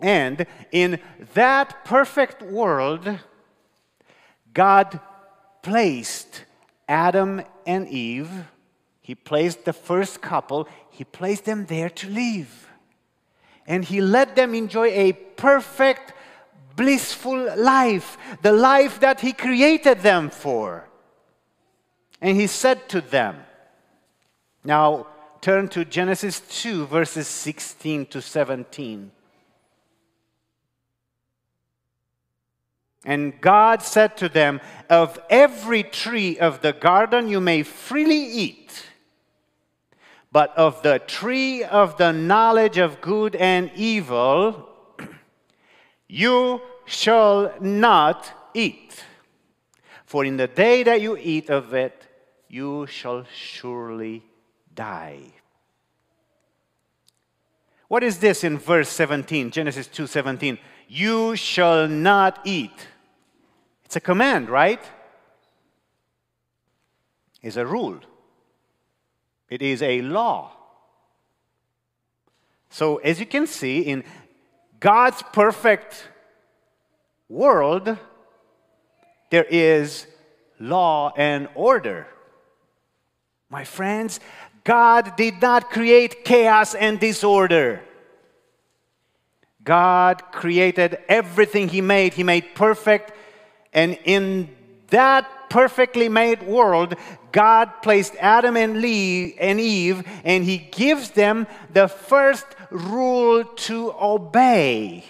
and 0.00 0.46
in 0.72 0.98
that 1.34 1.84
perfect 1.84 2.42
world, 2.42 3.18
God 4.54 4.98
placed 5.62 6.44
Adam 6.88 7.42
and 7.66 7.88
Eve, 7.88 8.30
He 9.00 9.14
placed 9.14 9.64
the 9.64 9.72
first 9.72 10.20
couple, 10.20 10.68
He 10.90 11.04
placed 11.04 11.44
them 11.44 11.66
there 11.66 11.90
to 11.90 12.08
live. 12.08 12.68
And 13.66 13.84
He 13.84 14.00
let 14.00 14.34
them 14.36 14.54
enjoy 14.54 14.88
a 14.88 15.12
perfect, 15.12 16.14
blissful 16.76 17.56
life, 17.56 18.16
the 18.42 18.52
life 18.52 19.00
that 19.00 19.20
He 19.20 19.32
created 19.32 20.00
them 20.00 20.30
for. 20.30 20.88
And 22.20 22.36
He 22.36 22.46
said 22.46 22.88
to 22.88 23.00
them, 23.00 23.36
Now, 24.64 25.06
turn 25.40 25.68
to 25.68 25.84
Genesis 25.84 26.40
2, 26.40 26.86
verses 26.86 27.28
16 27.28 28.06
to 28.06 28.20
17. 28.20 29.12
And 33.04 33.40
God 33.40 33.82
said 33.82 34.16
to 34.18 34.28
them, 34.28 34.60
Of 34.88 35.18
every 35.30 35.82
tree 35.82 36.38
of 36.38 36.60
the 36.60 36.72
garden 36.72 37.28
you 37.28 37.40
may 37.40 37.62
freely 37.62 38.22
eat, 38.22 38.86
but 40.30 40.56
of 40.56 40.82
the 40.82 40.98
tree 40.98 41.64
of 41.64 41.96
the 41.96 42.12
knowledge 42.12 42.78
of 42.78 43.00
good 43.00 43.34
and 43.36 43.70
evil 43.74 44.68
you 46.08 46.60
shall 46.84 47.54
not 47.60 48.30
eat. 48.54 49.04
For 50.04 50.24
in 50.24 50.36
the 50.36 50.48
day 50.48 50.82
that 50.82 51.00
you 51.00 51.16
eat 51.16 51.50
of 51.50 51.72
it, 51.72 52.06
you 52.48 52.86
shall 52.86 53.24
surely 53.32 54.24
die. 54.74 55.20
What 57.86 58.02
is 58.04 58.18
this 58.18 58.44
in 58.44 58.58
verse 58.58 58.88
17, 58.88 59.50
Genesis 59.50 59.88
2:17? 59.88 60.58
You 60.88 61.36
shall 61.36 61.88
not 61.88 62.40
eat. 62.44 62.88
It's 63.90 63.96
a 63.96 64.00
command, 64.00 64.48
right? 64.48 64.80
It's 67.42 67.56
a 67.56 67.66
rule. 67.66 67.98
It 69.48 69.62
is 69.62 69.82
a 69.82 70.00
law. 70.00 70.52
So, 72.68 72.98
as 72.98 73.18
you 73.18 73.26
can 73.26 73.48
see, 73.48 73.80
in 73.80 74.04
God's 74.78 75.24
perfect 75.32 76.06
world, 77.28 77.96
there 79.30 79.46
is 79.50 80.06
law 80.60 81.12
and 81.16 81.48
order. 81.56 82.06
My 83.48 83.64
friends, 83.64 84.20
God 84.62 85.16
did 85.16 85.42
not 85.42 85.68
create 85.68 86.24
chaos 86.24 86.76
and 86.76 87.00
disorder. 87.00 87.82
God 89.64 90.22
created 90.30 90.98
everything 91.08 91.68
He 91.68 91.80
made, 91.80 92.14
He 92.14 92.22
made 92.22 92.54
perfect. 92.54 93.14
And 93.72 93.98
in 94.04 94.48
that 94.88 95.50
perfectly 95.50 96.08
made 96.08 96.42
world, 96.42 96.94
God 97.32 97.82
placed 97.82 98.14
Adam 98.16 98.56
and 98.56 98.84
Eve, 98.84 100.06
and 100.24 100.44
He 100.44 100.58
gives 100.58 101.10
them 101.10 101.46
the 101.72 101.88
first 101.88 102.46
rule 102.70 103.44
to 103.44 103.94
obey. 104.00 105.04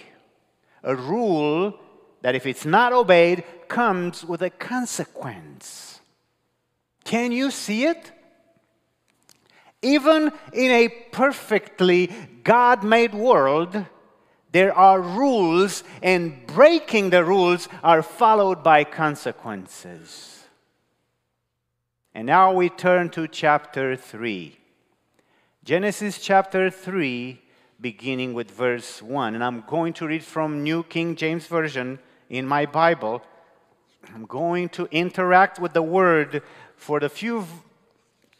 A 0.83 0.95
rule 0.95 1.79
that, 2.21 2.35
if 2.35 2.45
it's 2.45 2.65
not 2.65 2.93
obeyed, 2.93 3.43
comes 3.67 4.23
with 4.23 4.41
a 4.41 4.49
consequence. 4.49 5.99
Can 7.03 7.31
you 7.31 7.49
see 7.51 7.85
it? 7.85 8.11
Even 9.81 10.31
in 10.53 10.71
a 10.71 10.89
perfectly 11.11 12.11
God 12.43 12.83
made 12.83 13.15
world, 13.15 13.85
there 14.51 14.75
are 14.77 14.99
rules, 15.01 15.83
and 16.03 16.45
breaking 16.47 17.09
the 17.09 17.23
rules 17.23 17.69
are 17.83 18.03
followed 18.03 18.63
by 18.63 18.83
consequences. 18.83 20.43
And 22.13 22.27
now 22.27 22.51
we 22.51 22.69
turn 22.69 23.09
to 23.11 23.27
chapter 23.27 23.95
3. 23.95 24.57
Genesis 25.63 26.17
chapter 26.17 26.69
3, 26.69 27.39
beginning 27.79 28.33
with 28.33 28.51
verse 28.51 29.01
1. 29.01 29.35
And 29.35 29.43
I'm 29.43 29.63
going 29.67 29.93
to 29.93 30.07
read 30.07 30.23
from 30.23 30.63
New 30.63 30.83
King 30.83 31.15
James 31.15 31.47
Version 31.47 31.99
in 32.29 32.45
my 32.45 32.65
Bible. 32.65 33.21
I'm 34.13 34.25
going 34.25 34.69
to 34.69 34.87
interact 34.91 35.59
with 35.59 35.73
the 35.73 35.83
word 35.83 36.43
for 36.75 36.99
the 36.99 37.09
few, 37.09 37.45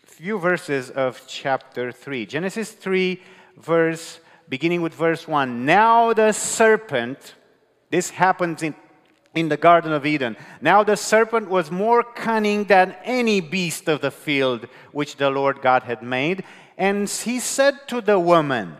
few 0.05 0.39
verses 0.39 0.89
of 0.89 1.21
chapter 1.27 1.91
3. 1.91 2.25
Genesis 2.25 2.71
3, 2.71 3.21
verse 3.55 4.19
beginning 4.51 4.81
with 4.81 4.93
verse 4.93 5.29
1. 5.29 5.65
Now 5.65 6.11
the 6.11 6.33
serpent, 6.33 7.35
this 7.89 8.09
happens 8.09 8.61
in, 8.61 8.75
in 9.33 9.47
the 9.47 9.55
Garden 9.55 9.93
of 9.93 10.05
Eden. 10.05 10.35
Now 10.59 10.83
the 10.83 10.97
serpent 10.97 11.49
was 11.49 11.71
more 11.71 12.03
cunning 12.03 12.65
than 12.65 12.93
any 13.05 13.39
beast 13.39 13.87
of 13.87 14.01
the 14.01 14.11
field 14.11 14.67
which 14.91 15.15
the 15.15 15.29
Lord 15.29 15.61
God 15.61 15.83
had 15.83 16.03
made. 16.03 16.43
And 16.77 17.09
he 17.09 17.39
said 17.39 17.87
to 17.87 18.01
the 18.01 18.19
woman, 18.19 18.75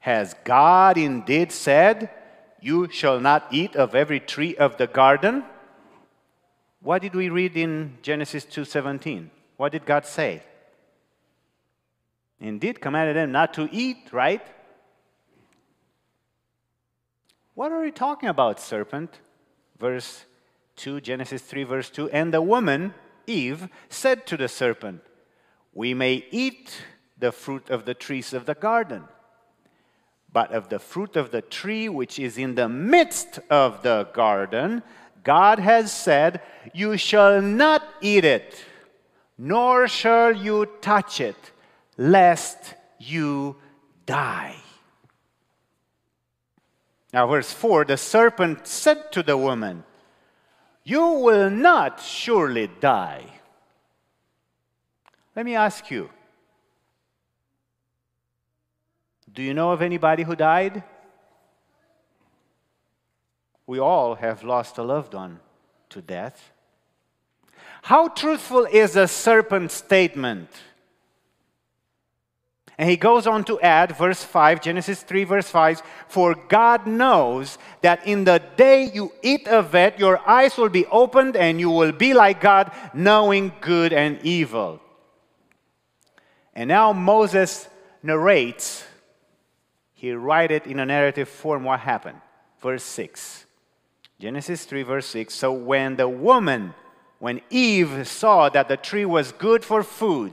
Has 0.00 0.34
God 0.44 0.98
indeed 0.98 1.50
said, 1.50 2.10
You 2.60 2.90
shall 2.90 3.20
not 3.20 3.48
eat 3.50 3.74
of 3.74 3.94
every 3.94 4.20
tree 4.20 4.54
of 4.54 4.76
the 4.76 4.86
garden? 4.86 5.44
What 6.82 7.00
did 7.00 7.14
we 7.14 7.30
read 7.30 7.56
in 7.56 7.96
Genesis 8.02 8.44
2:17? 8.44 9.30
What 9.56 9.72
did 9.72 9.86
God 9.86 10.04
say? 10.04 10.42
Indeed, 12.38 12.80
commanded 12.82 13.16
them 13.16 13.32
not 13.32 13.54
to 13.54 13.68
eat, 13.72 14.12
right? 14.12 14.46
What 17.58 17.72
are 17.72 17.84
you 17.84 17.90
talking 17.90 18.28
about, 18.28 18.60
serpent? 18.60 19.18
Verse 19.80 20.26
2, 20.76 21.00
Genesis 21.00 21.42
3, 21.42 21.64
verse 21.64 21.90
2. 21.90 22.08
And 22.10 22.32
the 22.32 22.40
woman, 22.40 22.94
Eve, 23.26 23.68
said 23.88 24.28
to 24.28 24.36
the 24.36 24.46
serpent, 24.46 25.00
We 25.74 25.92
may 25.92 26.24
eat 26.30 26.84
the 27.18 27.32
fruit 27.32 27.68
of 27.68 27.84
the 27.84 27.94
trees 27.94 28.32
of 28.32 28.46
the 28.46 28.54
garden, 28.54 29.02
but 30.32 30.52
of 30.52 30.68
the 30.68 30.78
fruit 30.78 31.16
of 31.16 31.32
the 31.32 31.42
tree 31.42 31.88
which 31.88 32.20
is 32.20 32.38
in 32.38 32.54
the 32.54 32.68
midst 32.68 33.40
of 33.50 33.82
the 33.82 34.08
garden, 34.12 34.84
God 35.24 35.58
has 35.58 35.90
said, 35.90 36.40
You 36.72 36.96
shall 36.96 37.42
not 37.42 37.82
eat 38.00 38.24
it, 38.24 38.64
nor 39.36 39.88
shall 39.88 40.30
you 40.30 40.64
touch 40.80 41.20
it, 41.20 41.50
lest 41.96 42.74
you 43.00 43.56
die. 44.06 44.54
Now, 47.12 47.26
verse 47.26 47.52
4 47.52 47.84
the 47.84 47.96
serpent 47.96 48.66
said 48.66 49.12
to 49.12 49.22
the 49.22 49.36
woman, 49.36 49.84
You 50.84 51.06
will 51.06 51.50
not 51.50 52.00
surely 52.00 52.68
die. 52.80 53.24
Let 55.34 55.44
me 55.44 55.54
ask 55.54 55.90
you 55.90 56.10
do 59.32 59.42
you 59.44 59.54
know 59.54 59.70
of 59.70 59.82
anybody 59.82 60.24
who 60.24 60.34
died? 60.34 60.82
We 63.68 63.78
all 63.78 64.16
have 64.16 64.42
lost 64.42 64.78
a 64.78 64.82
loved 64.82 65.14
one 65.14 65.38
to 65.90 66.02
death. 66.02 66.50
How 67.82 68.08
truthful 68.08 68.64
is 68.64 68.94
the 68.94 69.06
serpent's 69.06 69.74
statement? 69.74 70.50
And 72.78 72.88
he 72.88 72.96
goes 72.96 73.26
on 73.26 73.42
to 73.44 73.60
add, 73.60 73.96
verse 73.96 74.22
5, 74.22 74.62
Genesis 74.62 75.02
3, 75.02 75.24
verse 75.24 75.50
5 75.50 75.82
For 76.06 76.36
God 76.48 76.86
knows 76.86 77.58
that 77.80 78.06
in 78.06 78.22
the 78.22 78.40
day 78.56 78.88
you 78.94 79.12
eat 79.20 79.48
of 79.48 79.74
it, 79.74 79.98
your 79.98 80.20
eyes 80.28 80.56
will 80.56 80.68
be 80.68 80.86
opened 80.86 81.34
and 81.34 81.58
you 81.58 81.70
will 81.70 81.90
be 81.90 82.14
like 82.14 82.40
God, 82.40 82.70
knowing 82.94 83.52
good 83.60 83.92
and 83.92 84.20
evil. 84.22 84.80
And 86.54 86.68
now 86.68 86.92
Moses 86.92 87.68
narrates, 88.00 88.84
he 89.94 90.12
writes 90.12 90.52
it 90.52 90.66
in 90.66 90.78
a 90.78 90.86
narrative 90.86 91.28
form 91.28 91.64
what 91.64 91.80
happened. 91.80 92.20
Verse 92.60 92.84
6. 92.84 93.44
Genesis 94.20 94.64
3, 94.64 94.82
verse 94.84 95.06
6. 95.06 95.34
So 95.34 95.52
when 95.52 95.96
the 95.96 96.08
woman, 96.08 96.74
when 97.18 97.40
Eve 97.50 98.06
saw 98.06 98.48
that 98.50 98.68
the 98.68 98.76
tree 98.76 99.04
was 99.04 99.32
good 99.32 99.64
for 99.64 99.82
food, 99.82 100.32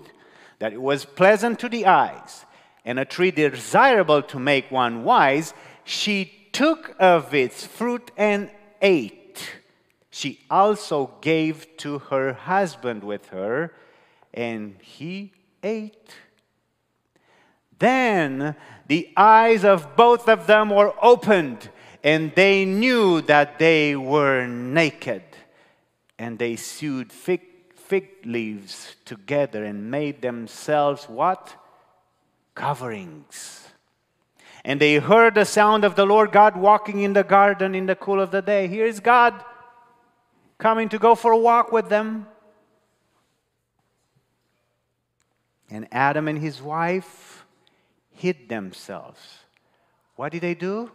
that 0.60 0.74
it 0.74 0.82
was 0.82 1.06
pleasant 1.06 1.60
to 1.60 1.70
the 1.70 1.86
eyes, 1.86 2.46
and 2.84 3.00
a 3.00 3.06
tree 3.06 3.32
desirable 3.32 4.22
to 4.22 4.40
make 4.40 4.72
one 4.72 5.04
wise, 5.04 5.54
she 5.84 6.32
took 6.52 6.96
of 7.00 7.34
its 7.34 7.66
fruit 7.66 8.12
and 8.18 8.50
ate. 8.82 9.60
She 10.10 10.40
also 10.50 11.12
gave 11.22 11.76
to 11.78 12.00
her 12.00 12.34
husband 12.34 13.04
with 13.04 13.28
her, 13.28 13.74
and 14.34 14.76
he 14.82 15.34
ate. 15.62 16.16
Then 17.80 18.56
the 18.88 19.12
eyes 19.18 19.66
of 19.66 19.96
both 19.96 20.30
of 20.30 20.48
them 20.48 20.70
were 20.70 20.94
opened, 21.02 21.70
and 22.04 22.34
they 22.36 22.64
knew 22.64 23.22
that 23.22 23.60
they 23.60 23.96
were 23.96 24.46
naked, 24.48 25.24
and 26.18 26.40
they 26.40 26.56
sewed 26.56 27.12
fig 27.12 27.42
fig 27.88 28.10
leaves 28.26 28.96
together 29.06 29.64
and 29.64 29.92
made 29.92 30.22
themselves 30.22 31.06
what? 31.06 31.56
Coverings. 32.56 33.68
And 34.64 34.82
they 34.82 34.96
heard 34.96 35.36
the 35.36 35.46
sound 35.46 35.86
of 35.86 35.96
the 35.96 36.06
Lord 36.06 36.32
God 36.32 36.58
walking 36.58 37.02
in 37.02 37.14
the 37.14 37.24
garden 37.24 37.76
in 37.76 37.86
the 37.86 37.96
cool 37.96 38.20
of 38.20 38.32
the 38.32 38.42
day. 38.42 38.68
Here's 38.68 39.00
God 39.00 39.34
coming 40.58 40.90
to 40.90 40.98
go 40.98 41.14
for 41.14 41.32
a 41.32 41.38
walk 41.38 41.72
with 41.72 41.90
them. 41.90 42.28
And 45.70 45.88
Adam 45.92 46.28
and 46.28 46.40
his 46.40 46.62
wife 46.62 47.46
hid 48.10 48.50
themselves. 48.50 49.20
What 50.16 50.32
did 50.32 50.42
they 50.42 50.56
do? 50.56 50.90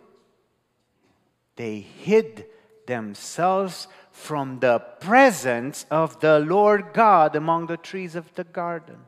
They 1.57 1.81
hid 1.81 2.47
themselves 2.87 3.87
from 4.21 4.61
the 4.61 4.79
presence 5.01 5.87
of 5.91 6.21
the 6.21 6.39
Lord 6.39 6.93
God 6.93 7.35
among 7.35 7.67
the 7.67 7.77
trees 7.77 8.15
of 8.15 8.33
the 8.35 8.45
garden. 8.45 8.99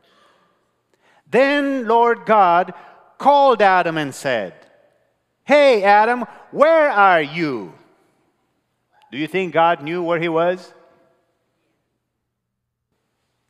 Then 1.29 1.87
Lord 1.87 2.25
God 2.25 2.73
called 3.17 3.61
Adam 3.61 3.97
and 3.97 4.13
said, 4.13 4.53
Hey, 5.45 5.83
Adam, 5.83 6.25
where 6.51 6.89
are 6.89 7.21
you? 7.21 7.73
Do 9.11 9.17
you 9.17 9.27
think 9.27 9.53
God 9.53 9.83
knew 9.83 10.01
where 10.01 10.19
he 10.19 10.29
was? 10.29 10.73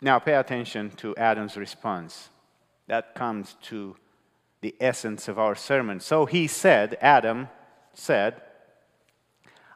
Now, 0.02 0.20
pay 0.20 0.34
attention 0.34 0.92
to 0.98 1.16
Adam's 1.16 1.56
response. 1.56 2.30
That 2.88 3.16
comes 3.16 3.56
to 3.64 3.96
the 4.62 4.76
essence 4.80 5.28
of 5.28 5.40
our 5.40 5.56
sermon. 5.56 6.00
So 6.02 6.26
he 6.26 6.48
said, 6.48 6.98
Adam 7.00 7.48
said, 7.94 8.42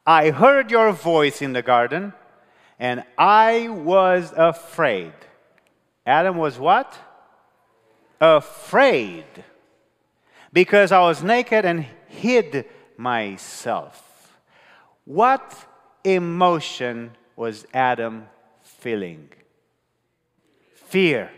I 0.07 0.31
heard 0.31 0.71
your 0.71 0.93
voice 0.93 1.41
in 1.41 1.51
the 1.51 1.61
garden, 1.61 2.13
and 2.79 3.03
I 3.17 3.67
was 3.67 4.33
afraid. 4.37 5.11
Adam 6.05 6.37
was 6.37 6.57
what? 6.57 6.97
Afraid. 8.21 9.25
Because 10.53 10.93
I 10.93 11.01
was 11.01 11.21
naked 11.21 11.65
and 11.65 11.85
hid 12.07 12.65
myself. 12.95 14.39
What 15.03 15.53
emotion 16.05 17.11
was 17.35 17.67
Adam 17.73 18.27
feeling? 18.63 19.27
Fear. 20.73 21.29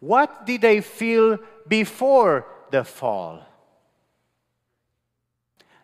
What 0.00 0.44
did 0.44 0.60
they 0.60 0.82
feel 0.82 1.38
before 1.66 2.46
the 2.70 2.84
fall? 2.84 3.40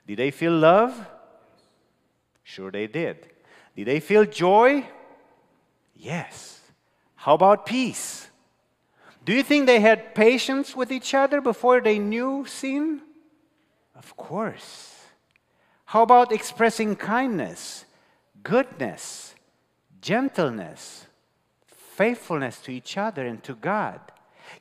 Did 0.08 0.18
they 0.18 0.30
feel 0.30 0.52
love? 0.52 1.06
Sure, 2.42 2.70
they 2.70 2.86
did. 2.86 3.28
Did 3.76 3.86
they 3.86 4.00
feel 4.00 4.24
joy? 4.24 4.86
Yes. 5.94 6.60
How 7.14 7.34
about 7.34 7.66
peace? 7.66 8.26
Do 9.26 9.34
you 9.34 9.42
think 9.42 9.66
they 9.66 9.80
had 9.80 10.14
patience 10.14 10.74
with 10.74 10.90
each 10.90 11.12
other 11.12 11.42
before 11.42 11.82
they 11.82 11.98
knew 11.98 12.46
sin? 12.46 13.02
Of 13.94 14.16
course. 14.16 14.94
How 15.84 16.02
about 16.02 16.32
expressing 16.32 16.96
kindness, 16.96 17.84
goodness, 18.42 19.34
gentleness, 20.00 21.06
faithfulness 21.66 22.60
to 22.60 22.72
each 22.72 22.96
other 22.96 23.26
and 23.26 23.42
to 23.44 23.54
God? 23.54 24.00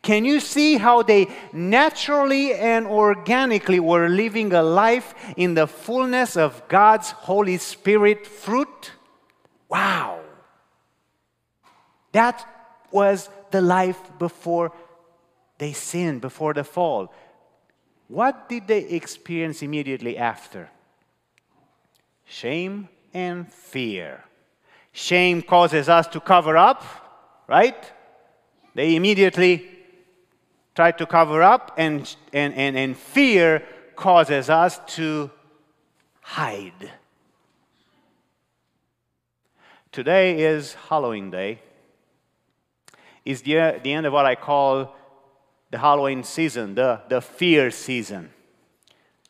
Can 0.02 0.26
you 0.26 0.40
see 0.40 0.78
how 0.78 1.02
they 1.02 1.28
naturally 1.52 2.54
and 2.54 2.88
organically 2.88 3.80
were 3.80 4.08
living 4.08 4.54
a 4.54 4.64
life 4.64 5.14
in 5.36 5.54
the 5.54 5.68
fullness 5.68 6.38
of 6.38 6.68
God's 6.68 7.12
Holy 7.12 7.58
Spirit 7.58 8.26
fruit? 8.26 8.92
Wow. 9.70 10.22
That 12.12 12.46
was 12.92 13.30
the 13.52 13.62
life 13.62 14.00
before 14.18 14.72
they 15.58 15.74
sinned, 15.74 16.22
before 16.22 16.54
the 16.54 16.64
fall. 16.64 17.14
What 18.08 18.48
did 18.48 18.68
they 18.68 18.84
experience 18.86 19.62
immediately 19.62 20.18
after? 20.18 20.70
Shame 22.26 22.90
and 23.14 23.52
fear. 23.52 24.24
Shame 24.92 25.42
causes 25.42 25.90
us 25.90 26.08
to 26.08 26.20
cover 26.20 26.58
up, 26.58 26.84
right? 27.48 27.92
They 28.74 28.96
immediately 28.96 29.77
try 30.78 30.92
to 30.92 31.08
cover 31.08 31.42
up, 31.42 31.74
and, 31.76 32.16
and, 32.32 32.54
and, 32.54 32.78
and 32.78 32.96
fear 32.96 33.64
causes 33.96 34.48
us 34.48 34.80
to 34.86 35.32
hide. 36.22 36.92
Today 39.92 40.40
is 40.40 40.76
Halloween 40.88 41.32
Day. 41.32 41.62
Is 43.26 43.42
the, 43.42 43.80
the 43.82 43.92
end 43.92 44.06
of 44.06 44.14
what 44.14 44.28
I 44.28 44.36
call 44.36 44.96
the 45.72 45.80
Halloween 45.80 46.24
season, 46.24 46.76
the, 46.76 47.02
the 47.10 47.22
fear 47.22 47.72
season, 47.72 48.30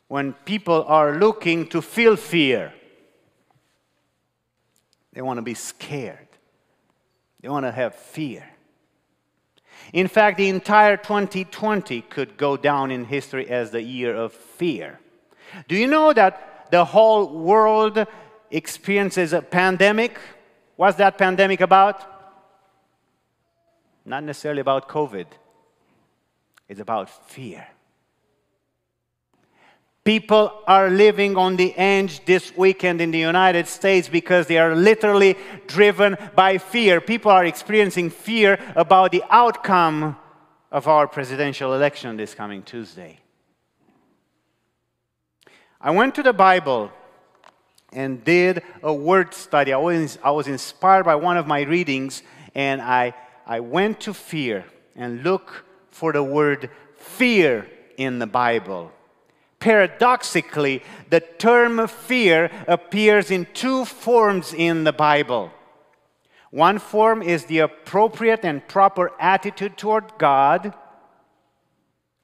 when 0.06 0.34
people 0.44 0.84
are 0.86 1.16
looking 1.16 1.66
to 1.68 1.80
feel 1.80 2.16
fear. 2.16 2.74
They 5.14 5.22
want 5.22 5.38
to 5.38 5.42
be 5.42 5.54
scared, 5.54 6.28
they 7.40 7.48
want 7.48 7.64
to 7.64 7.72
have 7.72 7.94
fear. 7.94 8.44
In 9.92 10.08
fact, 10.08 10.36
the 10.36 10.48
entire 10.48 10.96
2020 10.96 12.02
could 12.02 12.36
go 12.36 12.56
down 12.56 12.90
in 12.90 13.04
history 13.04 13.48
as 13.48 13.70
the 13.70 13.82
year 13.82 14.14
of 14.14 14.32
fear. 14.32 15.00
Do 15.66 15.76
you 15.76 15.86
know 15.86 16.12
that 16.12 16.68
the 16.70 16.84
whole 16.84 17.38
world 17.38 18.06
experiences 18.50 19.32
a 19.32 19.42
pandemic? 19.42 20.18
What's 20.76 20.98
that 20.98 21.16
pandemic 21.16 21.60
about? 21.60 22.04
Not 24.04 24.24
necessarily 24.24 24.60
about 24.60 24.88
COVID 24.88 25.26
it's 26.68 26.80
about 26.80 27.30
fear. 27.30 27.66
People 30.08 30.62
are 30.66 30.88
living 30.88 31.36
on 31.36 31.56
the 31.56 31.76
edge 31.76 32.24
this 32.24 32.56
weekend 32.56 33.02
in 33.02 33.10
the 33.10 33.18
United 33.18 33.66
States 33.66 34.08
because 34.08 34.46
they 34.46 34.56
are 34.56 34.74
literally 34.74 35.36
driven 35.66 36.16
by 36.34 36.56
fear. 36.56 36.98
People 36.98 37.30
are 37.30 37.44
experiencing 37.44 38.08
fear 38.08 38.58
about 38.74 39.12
the 39.12 39.22
outcome 39.28 40.16
of 40.72 40.88
our 40.88 41.06
presidential 41.06 41.74
election 41.74 42.16
this 42.16 42.34
coming 42.34 42.62
Tuesday. 42.62 43.18
I 45.78 45.90
went 45.90 46.14
to 46.14 46.22
the 46.22 46.32
Bible 46.32 46.90
and 47.92 48.24
did 48.24 48.62
a 48.82 48.94
word 48.94 49.34
study. 49.34 49.74
I 49.74 49.76
was, 49.76 50.18
I 50.24 50.30
was 50.30 50.48
inspired 50.48 51.04
by 51.04 51.16
one 51.16 51.36
of 51.36 51.46
my 51.46 51.60
readings, 51.60 52.22
and 52.54 52.80
I, 52.80 53.12
I 53.46 53.60
went 53.60 54.00
to 54.00 54.14
fear 54.14 54.64
and 54.96 55.22
look 55.22 55.66
for 55.90 56.14
the 56.14 56.22
word 56.22 56.70
fear 56.96 57.68
in 57.98 58.20
the 58.20 58.26
Bible. 58.26 58.90
Paradoxically, 59.60 60.82
the 61.10 61.20
term 61.20 61.86
fear 61.88 62.50
appears 62.66 63.30
in 63.30 63.46
two 63.54 63.84
forms 63.84 64.54
in 64.54 64.84
the 64.84 64.92
Bible. 64.92 65.50
One 66.50 66.78
form 66.78 67.22
is 67.22 67.44
the 67.44 67.58
appropriate 67.58 68.44
and 68.44 68.66
proper 68.66 69.12
attitude 69.20 69.76
toward 69.76 70.12
God. 70.18 70.74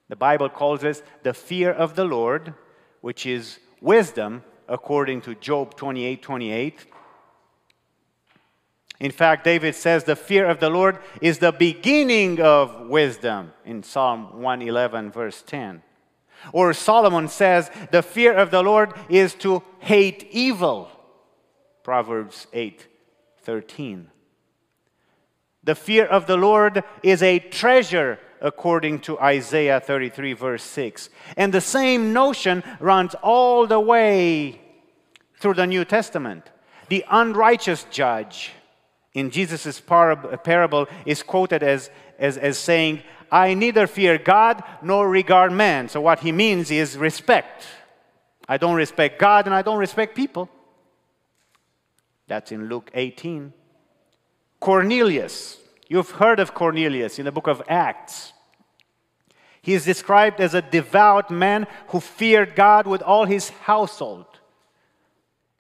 The 0.09 0.17
Bible 0.17 0.49
calls 0.49 0.81
this 0.81 1.03
the 1.23 1.35
fear 1.35 1.73
of 1.73 1.97
the 1.97 2.05
Lord, 2.05 2.55
which 3.01 3.27
is 3.27 3.59
wisdom, 3.81 4.45
according 4.69 5.23
to 5.23 5.35
Job 5.35 5.77
28 5.77 6.23
28. 6.23 6.87
In 9.01 9.11
fact, 9.11 9.45
David 9.45 9.75
says 9.75 10.05
the 10.05 10.17
fear 10.17 10.47
of 10.47 10.61
the 10.61 10.71
Lord 10.71 10.99
is 11.21 11.39
the 11.39 11.53
beginning 11.53 12.41
of 12.41 12.89
wisdom 12.89 13.53
in 13.65 13.83
Psalm 13.83 14.41
111, 14.41 15.11
verse 15.11 15.43
10. 15.43 15.83
Or 16.53 16.73
Solomon 16.73 17.29
says 17.29 17.71
the 17.91 18.03
fear 18.03 18.35
of 18.35 18.51
the 18.51 18.63
Lord 18.63 18.93
is 19.09 19.35
to 19.37 19.63
hate 19.81 20.29
evil. 20.31 20.91
Proverbs 21.83 22.47
8, 22.53 22.87
13. 23.43 24.11
The 25.63 25.75
fear 25.75 26.05
of 26.05 26.27
the 26.27 26.37
Lord 26.37 26.85
is 27.03 27.23
a 27.23 27.39
treasure, 27.39 28.19
according 28.41 29.01
to 29.01 29.19
Isaiah 29.19 29.81
33, 29.81 30.35
verse 30.35 30.63
6. 30.63 31.09
And 31.37 31.53
the 31.53 31.61
same 31.61 32.13
notion 32.13 32.63
runs 32.81 33.15
all 33.23 33.67
the 33.67 33.81
way 33.81 34.61
through 35.41 35.55
the 35.55 35.67
New 35.67 35.85
Testament. 35.85 36.51
The 36.89 37.05
unrighteous 37.11 37.87
judge 37.91 38.53
in 39.15 39.31
Jesus' 39.31 39.81
parable 39.81 40.87
is 41.07 41.23
quoted 41.23 41.63
as, 41.63 41.89
as, 42.19 42.37
as 42.37 42.59
saying, 42.59 43.03
I 43.35 43.55
neither 43.55 43.89
fear 43.89 44.17
God 44.17 44.63
nor 44.81 45.09
regard 45.09 45.51
man. 45.51 45.89
So, 45.89 46.01
what 46.01 46.21
he 46.21 46.31
means 46.31 46.71
is 46.71 46.97
respect. 46.97 47.67
I 48.49 48.59
don't 48.59 48.77
respect 48.77 49.19
God 49.19 49.47
and 49.47 49.55
I 49.55 49.63
don't 49.63 49.79
respect 49.79 50.15
people. 50.15 50.49
That's 52.29 52.53
in 52.53 52.69
Luke 52.69 52.93
18. 52.95 53.53
Cornelius. 54.61 55.59
You've 55.89 56.13
heard 56.13 56.39
of 56.39 56.55
Cornelius 56.55 57.19
in 57.19 57.25
the 57.25 57.33
book 57.33 57.49
of 57.49 57.61
Acts. 57.69 58.33
He 59.61 59.75
is 59.75 59.85
described 59.85 60.41
as 60.41 60.55
a 60.55 60.63
devout 60.63 61.29
man 61.29 61.67
who 61.89 61.99
feared 61.99 62.55
God 62.55 62.87
with 62.87 63.03
all 63.03 63.25
his 63.25 63.49
household. 63.49 64.27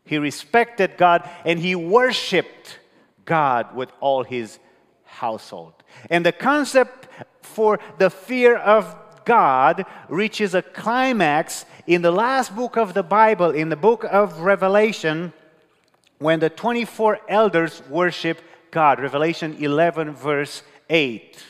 He 0.05 0.19
respected 0.19 0.97
God 0.97 1.29
and 1.45 1.59
he 1.59 1.75
worshiped 1.75 2.79
God 3.25 3.75
with 3.75 3.91
all 3.99 4.23
his 4.23 4.61
household. 5.03 5.75
And 6.09 6.25
the 6.25 6.33
concept 6.33 7.09
for 7.45 7.79
the 7.99 8.11
fear 8.11 8.57
of 8.57 8.97
God 9.25 9.87
reaches 10.09 10.55
a 10.55 10.63
climax 10.63 11.65
in 11.87 12.03
the 12.03 12.11
last 12.11 12.55
book 12.55 12.77
of 12.77 12.95
the 12.95 13.03
Bible, 13.03 13.51
in 13.51 13.69
the 13.69 13.77
book 13.77 14.05
of 14.05 14.41
Revelation, 14.41 15.33
when 16.19 16.41
the 16.41 16.51
24 16.51 17.21
elders 17.29 17.83
worship 17.89 18.41
God. 18.71 19.01
Revelation 19.01 19.57
11, 19.59 20.13
verse 20.15 20.63
8. 20.91 21.43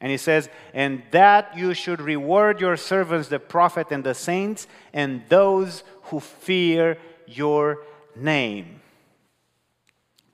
And 0.00 0.10
he 0.10 0.16
says, 0.16 0.48
And 0.72 1.02
that 1.10 1.56
you 1.56 1.74
should 1.74 2.00
reward 2.00 2.60
your 2.60 2.76
servants, 2.76 3.28
the 3.28 3.38
prophet 3.38 3.88
and 3.90 4.04
the 4.04 4.14
saints, 4.14 4.66
and 4.92 5.22
those 5.28 5.82
who 6.04 6.20
fear 6.20 6.98
your 7.26 7.78
name. 8.14 8.80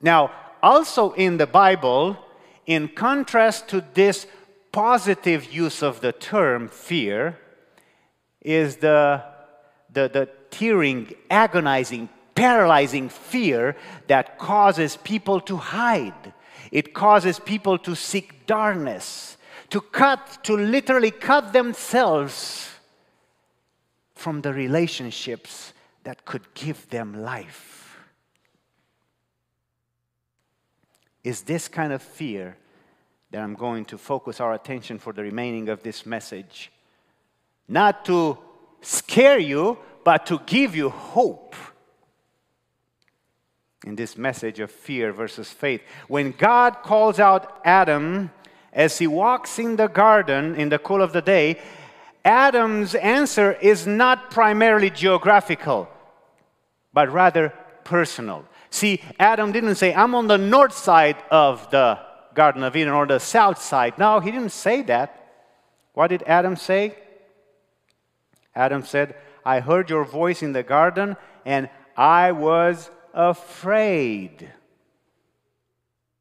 Now, 0.01 0.31
also 0.61 1.11
in 1.13 1.37
the 1.37 1.47
Bible, 1.47 2.17
in 2.65 2.87
contrast 2.89 3.67
to 3.69 3.83
this 3.93 4.27
positive 4.71 5.51
use 5.53 5.81
of 5.83 6.01
the 6.01 6.11
term 6.11 6.67
fear, 6.67 7.37
is 8.41 8.77
the, 8.77 9.23
the, 9.91 10.09
the 10.09 10.29
tearing, 10.49 11.13
agonizing, 11.29 12.09
paralyzing 12.33 13.09
fear 13.09 13.75
that 14.07 14.37
causes 14.39 14.97
people 14.97 15.39
to 15.41 15.57
hide. 15.57 16.33
It 16.71 16.93
causes 16.93 17.39
people 17.39 17.77
to 17.79 17.95
seek 17.95 18.45
darkness, 18.47 19.37
to 19.69 19.81
cut, 19.81 20.43
to 20.43 20.55
literally 20.55 21.11
cut 21.11 21.53
themselves 21.53 22.69
from 24.15 24.41
the 24.41 24.53
relationships 24.53 25.73
that 26.03 26.25
could 26.25 26.53
give 26.53 26.89
them 26.89 27.21
life. 27.21 27.81
is 31.23 31.43
this 31.43 31.67
kind 31.67 31.93
of 31.93 32.01
fear 32.01 32.57
that 33.31 33.41
I'm 33.41 33.55
going 33.55 33.85
to 33.85 33.97
focus 33.97 34.41
our 34.41 34.53
attention 34.53 34.99
for 34.99 35.13
the 35.13 35.23
remaining 35.23 35.69
of 35.69 35.83
this 35.83 36.05
message. 36.05 36.71
Not 37.67 38.03
to 38.05 38.37
scare 38.81 39.39
you, 39.39 39.77
but 40.03 40.25
to 40.25 40.39
give 40.45 40.75
you 40.75 40.89
hope 40.89 41.55
in 43.85 43.95
this 43.95 44.17
message 44.17 44.59
of 44.59 44.69
fear 44.69 45.13
versus 45.13 45.49
faith. 45.49 45.81
When 46.07 46.31
God 46.31 46.77
calls 46.83 47.19
out 47.19 47.61
Adam 47.63 48.31
as 48.73 48.97
he 48.99 49.07
walks 49.07 49.57
in 49.57 49.77
the 49.77 49.87
garden 49.87 50.55
in 50.55 50.69
the 50.69 50.77
cool 50.77 51.01
of 51.01 51.13
the 51.13 51.21
day, 51.21 51.59
Adam's 52.25 52.93
answer 52.95 53.53
is 53.53 53.87
not 53.87 54.29
primarily 54.29 54.89
geographical, 54.89 55.89
but 56.93 57.11
rather 57.11 57.53
personal. 57.83 58.45
See, 58.69 59.01
Adam 59.19 59.51
didn't 59.51 59.75
say, 59.75 59.93
I'm 59.93 60.15
on 60.15 60.27
the 60.27 60.37
north 60.37 60.73
side 60.73 61.17
of 61.31 61.69
the 61.71 61.99
Garden 62.33 62.63
of 62.63 62.75
Eden 62.75 62.93
or 62.93 63.05
the 63.05 63.19
south 63.19 63.61
side. 63.61 63.97
No, 63.97 64.19
he 64.19 64.31
didn't 64.31 64.51
say 64.51 64.81
that. 64.83 65.17
What 65.93 66.07
did 66.07 66.23
Adam 66.23 66.55
say? 66.55 66.95
Adam 68.55 68.83
said, 68.83 69.15
I 69.45 69.59
heard 69.59 69.89
your 69.89 70.05
voice 70.05 70.41
in 70.41 70.53
the 70.53 70.63
garden 70.63 71.17
and 71.45 71.69
I 71.97 72.31
was 72.31 72.89
afraid. 73.13 74.49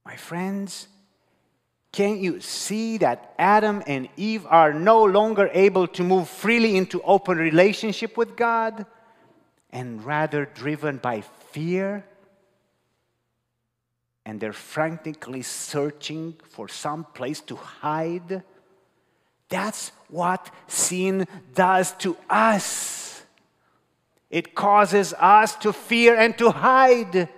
My 0.04 0.16
friends, 0.16 0.88
can't 1.92 2.20
you 2.20 2.40
see 2.40 2.98
that 2.98 3.34
Adam 3.38 3.82
and 3.86 4.08
Eve 4.16 4.46
are 4.46 4.72
no 4.72 5.04
longer 5.04 5.50
able 5.52 5.86
to 5.88 6.04
move 6.04 6.28
freely 6.28 6.76
into 6.76 7.02
open 7.02 7.38
relationship 7.38 8.16
with 8.16 8.36
God 8.36 8.86
and 9.70 10.04
rather 10.04 10.46
driven 10.46 10.98
by 10.98 11.22
fear? 11.50 12.04
And 14.24 14.40
they're 14.40 14.52
frantically 14.52 15.42
searching 15.42 16.34
for 16.48 16.68
some 16.68 17.04
place 17.14 17.40
to 17.42 17.56
hide. 17.56 18.42
That's 19.48 19.92
what 20.08 20.50
sin 20.68 21.26
does 21.54 21.92
to 21.98 22.16
us. 22.28 23.22
It 24.30 24.54
causes 24.54 25.12
us 25.18 25.56
to 25.56 25.72
fear 25.72 26.16
and 26.16 26.38
to 26.38 26.50
hide. 26.50 27.28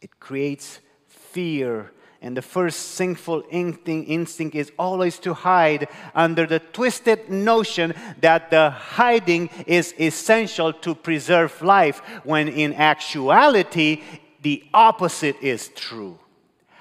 It 0.00 0.18
creates 0.18 0.80
fear. 1.06 1.92
And 2.24 2.36
the 2.36 2.42
first 2.42 2.92
sinful 2.92 3.42
instinct 3.50 4.54
is 4.54 4.70
always 4.78 5.18
to 5.18 5.34
hide 5.34 5.88
under 6.14 6.46
the 6.46 6.60
twisted 6.60 7.28
notion 7.28 7.94
that 8.20 8.48
the 8.48 8.70
hiding 8.70 9.50
is 9.66 9.92
essential 9.98 10.72
to 10.72 10.94
preserve 10.94 11.60
life, 11.62 11.98
when 12.22 12.46
in 12.46 12.74
actuality, 12.74 14.02
the 14.40 14.62
opposite 14.72 15.34
is 15.42 15.70
true. 15.74 16.16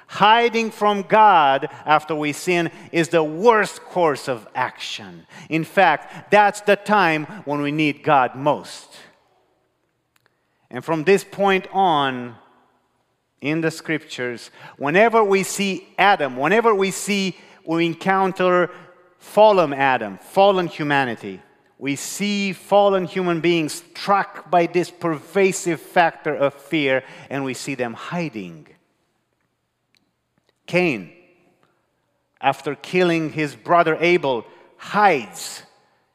Hiding 0.05 0.69
from 0.69 1.01
God 1.01 1.69
after 1.85 2.13
we 2.13 2.33
sin 2.33 2.69
is 2.91 3.09
the 3.09 3.23
worst 3.23 3.81
course 3.81 4.27
of 4.27 4.47
action. 4.53 5.25
In 5.49 5.63
fact, 5.63 6.29
that's 6.29 6.61
the 6.61 6.75
time 6.75 7.25
when 7.45 7.61
we 7.61 7.71
need 7.71 8.03
God 8.03 8.35
most. 8.35 8.95
And 10.69 10.85
from 10.85 11.03
this 11.03 11.23
point 11.23 11.65
on, 11.71 12.35
in 13.41 13.61
the 13.61 13.71
scriptures, 13.71 14.51
whenever 14.77 15.23
we 15.23 15.43
see 15.43 15.87
Adam, 15.97 16.37
whenever 16.37 16.73
we 16.73 16.91
see, 16.91 17.35
we 17.65 17.85
encounter 17.87 18.69
fallen 19.17 19.73
Adam, 19.73 20.17
fallen 20.19 20.67
humanity, 20.67 21.41
we 21.77 21.95
see 21.95 22.53
fallen 22.53 23.05
human 23.05 23.41
beings 23.41 23.73
struck 23.73 24.51
by 24.51 24.67
this 24.67 24.91
pervasive 24.91 25.81
factor 25.81 26.35
of 26.35 26.53
fear 26.53 27.03
and 27.29 27.43
we 27.43 27.55
see 27.55 27.73
them 27.73 27.93
hiding. 27.93 28.67
Cain, 30.67 31.11
after 32.39 32.75
killing 32.75 33.31
his 33.31 33.55
brother 33.55 33.97
Abel, 33.99 34.45
hides 34.77 35.63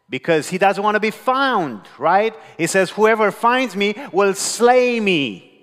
because 0.08 0.48
he 0.48 0.58
doesn't 0.58 0.82
want 0.82 0.94
to 0.94 1.00
be 1.00 1.10
found, 1.10 1.82
right? 1.98 2.34
He 2.56 2.68
says, 2.68 2.90
Whoever 2.90 3.32
finds 3.32 3.74
me 3.74 3.96
will 4.12 4.34
slay 4.34 5.00
me. 5.00 5.55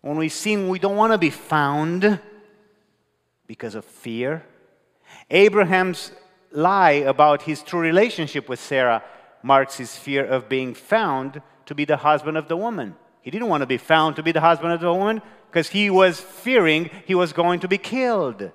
When 0.00 0.16
we 0.16 0.28
sin, 0.28 0.68
we 0.68 0.78
don't 0.78 0.96
want 0.96 1.12
to 1.12 1.18
be 1.18 1.30
found 1.30 2.20
because 3.46 3.74
of 3.74 3.84
fear. 3.84 4.44
Abraham's 5.30 6.12
lie 6.52 6.90
about 6.90 7.42
his 7.42 7.62
true 7.62 7.80
relationship 7.80 8.48
with 8.48 8.60
Sarah 8.60 9.02
marks 9.42 9.76
his 9.76 9.96
fear 9.96 10.24
of 10.24 10.48
being 10.48 10.74
found 10.74 11.42
to 11.66 11.74
be 11.74 11.84
the 11.84 11.96
husband 11.98 12.36
of 12.36 12.48
the 12.48 12.56
woman. 12.56 12.94
He 13.22 13.30
didn't 13.30 13.48
want 13.48 13.62
to 13.62 13.66
be 13.66 13.76
found 13.76 14.16
to 14.16 14.22
be 14.22 14.32
the 14.32 14.40
husband 14.40 14.72
of 14.72 14.80
the 14.80 14.92
woman 14.92 15.20
because 15.50 15.68
he 15.68 15.90
was 15.90 16.20
fearing 16.20 16.90
he 17.06 17.14
was 17.14 17.32
going 17.32 17.60
to 17.60 17.68
be 17.68 17.78
killed. 17.78 18.50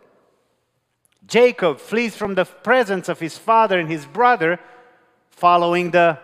Jacob 1.25 1.79
flees 1.79 2.15
from 2.15 2.36
the 2.36 2.45
presence 2.45 3.10
of 3.10 3.19
his 3.19 3.38
father 3.38 3.79
and 3.79 3.89
his 3.89 4.06
brother 4.06 4.60
following 5.29 5.91
the, 5.91 6.17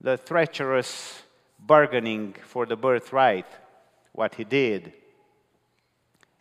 the 0.00 0.16
treacherous 0.18 1.22
bargaining 1.58 2.34
for 2.44 2.66
the 2.66 2.76
birthright, 2.76 3.46
what 4.12 4.34
he 4.34 4.44
did. 4.44 4.92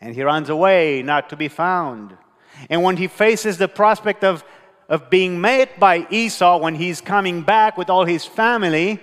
And 0.01 0.15
he 0.15 0.23
runs 0.23 0.49
away, 0.49 1.01
not 1.01 1.30
to 1.30 1.36
be 1.36 1.47
found. 1.47 2.17
And 2.69 2.84
when 2.84 2.97
he 2.97 3.08
faces 3.08 3.58
the 3.58 3.67
prospect 3.67 4.23
of, 4.23 4.43
of 4.88 5.10
being 5.10 5.41
met 5.41 5.80
by 5.80 6.08
Esau 6.10 6.58
when 6.58 6.75
he's 6.75 7.01
coming 7.01 7.41
back 7.41 7.78
with 7.78 7.89
all 7.89 8.06
his 8.06 8.25
family, 8.25 8.99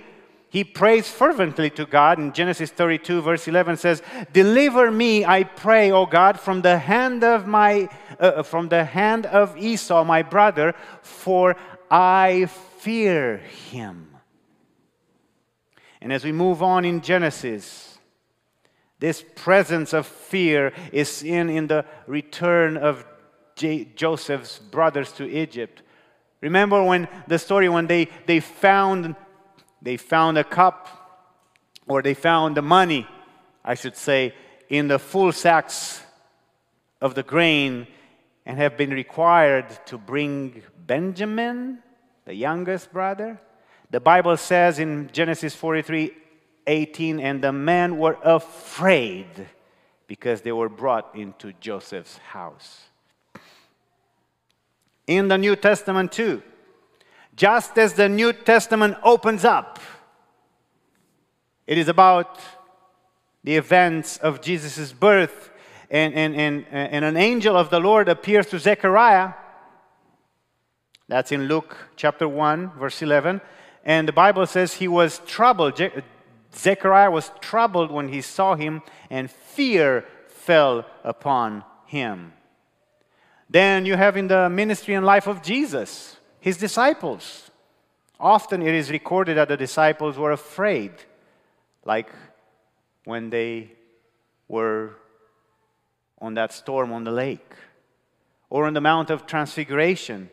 he 0.53 0.63
prays 0.63 1.09
fervently 1.09 1.71
to 1.71 1.85
God. 1.87 2.19
In 2.19 2.31
Genesis 2.31 2.69
32, 2.69 3.23
verse 3.23 3.47
11 3.47 3.77
says, 3.77 4.03
Deliver 4.31 4.91
me, 4.91 5.25
I 5.25 5.45
pray, 5.45 5.91
O 5.91 6.05
God, 6.05 6.39
from 6.39 6.61
the 6.61 6.77
hand 6.77 7.23
of 7.23 7.47
my 7.47 7.89
uh, 8.19 8.43
from 8.43 8.69
the 8.69 8.85
hand 8.85 9.25
of 9.25 9.57
Esau, 9.57 10.03
my 10.03 10.21
brother, 10.21 10.75
for 11.01 11.55
I 11.89 12.45
fear 12.77 13.37
him. 13.71 14.12
And 16.03 16.11
as 16.11 16.25
we 16.25 16.33
move 16.33 16.61
on 16.61 16.83
in 16.83 16.99
Genesis, 16.99 17.97
this 18.99 19.23
presence 19.35 19.93
of 19.93 20.05
fear 20.05 20.73
is 20.91 21.09
seen 21.09 21.49
in 21.49 21.67
the 21.67 21.85
return 22.07 22.75
of 22.75 23.05
J- 23.55 23.85
Joseph's 23.95 24.59
brothers 24.59 25.13
to 25.13 25.25
Egypt. 25.25 25.81
Remember 26.41 26.83
when 26.83 27.07
the 27.27 27.39
story 27.39 27.69
when 27.69 27.87
they, 27.87 28.09
they 28.25 28.41
found 28.41 29.15
they 29.81 29.95
found 29.95 30.37
a 30.37 30.43
cup 30.43 30.89
or 31.87 32.01
they 32.01 32.13
found 32.13 32.57
the 32.57 32.61
money, 32.61 33.07
I 33.63 33.75
should 33.75 33.95
say, 33.95 34.33
in 34.69 34.89
the 34.89 34.99
full 34.99 35.31
sacks 35.31 36.01
of 36.99 37.15
the 37.15 37.23
grain 37.23 37.87
and 38.45 38.57
have 38.57 38.75
been 38.75 38.91
required 38.91 39.67
to 39.85 39.97
bring 39.97 40.63
Benjamin, 40.85 41.79
the 42.25 42.35
youngest 42.35 42.91
brother, 42.91 43.39
the 43.93 43.99
Bible 43.99 44.35
says 44.37 44.79
in 44.79 45.07
Genesis 45.13 45.53
43 45.53 46.11
18, 46.65 47.19
and 47.19 47.43
the 47.43 47.51
men 47.51 47.99
were 47.99 48.17
afraid 48.23 49.27
because 50.07 50.41
they 50.41 50.51
were 50.51 50.67
brought 50.67 51.15
into 51.15 51.53
Joseph's 51.61 52.17
house. 52.17 52.85
In 55.05 55.27
the 55.27 55.37
New 55.37 55.55
Testament, 55.55 56.11
too, 56.11 56.41
just 57.35 57.77
as 57.77 57.93
the 57.93 58.09
New 58.09 58.33
Testament 58.33 58.97
opens 59.03 59.45
up, 59.45 59.79
it 61.67 61.77
is 61.77 61.87
about 61.87 62.39
the 63.43 63.55
events 63.55 64.17
of 64.17 64.41
Jesus' 64.41 64.91
birth, 64.91 65.51
and, 65.91 66.15
and, 66.15 66.35
and, 66.35 66.65
and 66.71 67.05
an 67.05 67.15
angel 67.15 67.55
of 67.55 67.69
the 67.69 67.79
Lord 67.79 68.09
appears 68.09 68.47
to 68.47 68.57
Zechariah. 68.57 69.33
That's 71.07 71.31
in 71.31 71.43
Luke 71.43 71.77
chapter 71.95 72.27
1, 72.27 72.71
verse 72.71 72.99
11. 73.03 73.39
And 73.83 74.07
the 74.07 74.13
Bible 74.13 74.45
says 74.45 74.73
he 74.73 74.87
was 74.87 75.19
troubled. 75.25 75.75
Je- 75.75 75.91
Zechariah 76.55 77.11
was 77.11 77.31
troubled 77.41 77.91
when 77.91 78.09
he 78.09 78.21
saw 78.21 78.55
him, 78.55 78.81
and 79.09 79.29
fear 79.29 80.05
fell 80.27 80.85
upon 81.03 81.63
him. 81.85 82.33
Then 83.49 83.85
you 83.85 83.95
have 83.95 84.17
in 84.17 84.27
the 84.27 84.49
ministry 84.49 84.93
and 84.93 85.05
life 85.05 85.27
of 85.27 85.41
Jesus, 85.41 86.17
his 86.39 86.57
disciples. 86.57 87.51
Often 88.19 88.61
it 88.61 88.73
is 88.73 88.89
recorded 88.89 89.37
that 89.37 89.47
the 89.47 89.57
disciples 89.57 90.17
were 90.17 90.31
afraid, 90.31 90.91
like 91.83 92.09
when 93.05 93.29
they 93.29 93.71
were 94.47 94.95
on 96.19 96.35
that 96.35 96.53
storm 96.53 96.93
on 96.93 97.03
the 97.03 97.11
lake, 97.11 97.53
or 98.49 98.65
on 98.65 98.73
the 98.73 98.81
Mount 98.81 99.09
of 99.09 99.25
Transfiguration, 99.25 100.29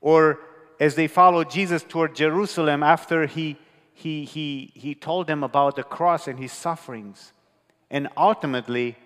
or 0.00 0.40
as 0.82 0.96
they 0.96 1.06
followed 1.06 1.48
Jesus 1.48 1.84
toward 1.84 2.16
Jerusalem 2.16 2.82
after 2.82 3.26
he, 3.26 3.56
he, 3.94 4.24
he, 4.24 4.72
he 4.74 4.96
told 4.96 5.28
them 5.28 5.44
about 5.44 5.76
the 5.76 5.84
cross 5.84 6.26
and 6.26 6.40
his 6.40 6.50
sufferings. 6.50 7.32
And 7.88 8.08
ultimately, 8.16 8.96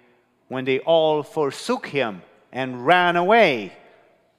when 0.49 0.65
they 0.65 0.79
all 0.79 1.23
forsook 1.23 1.89
him 1.89 2.23
and 2.51 2.87
ran 2.87 3.17
away 3.17 3.75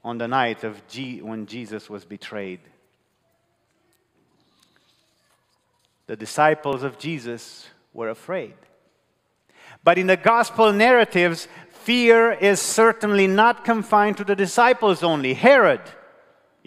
on 0.03 0.17
the 0.17 0.27
night 0.27 0.63
of 0.63 0.81
G- 0.87 1.21
when 1.21 1.45
Jesus 1.45 1.87
was 1.91 2.05
betrayed. 2.05 2.61
The 6.07 6.15
disciples 6.15 6.81
of 6.81 6.97
Jesus 6.97 7.67
were 7.93 8.09
afraid. 8.09 8.55
But 9.83 9.99
in 9.99 10.07
the 10.07 10.17
gospel 10.17 10.73
narratives, 10.73 11.47
fear 11.69 12.31
is 12.31 12.59
certainly 12.59 13.27
not 13.27 13.63
confined 13.63 14.17
to 14.17 14.23
the 14.23 14.35
disciples 14.35 15.03
only. 15.03 15.35
Herod, 15.35 15.81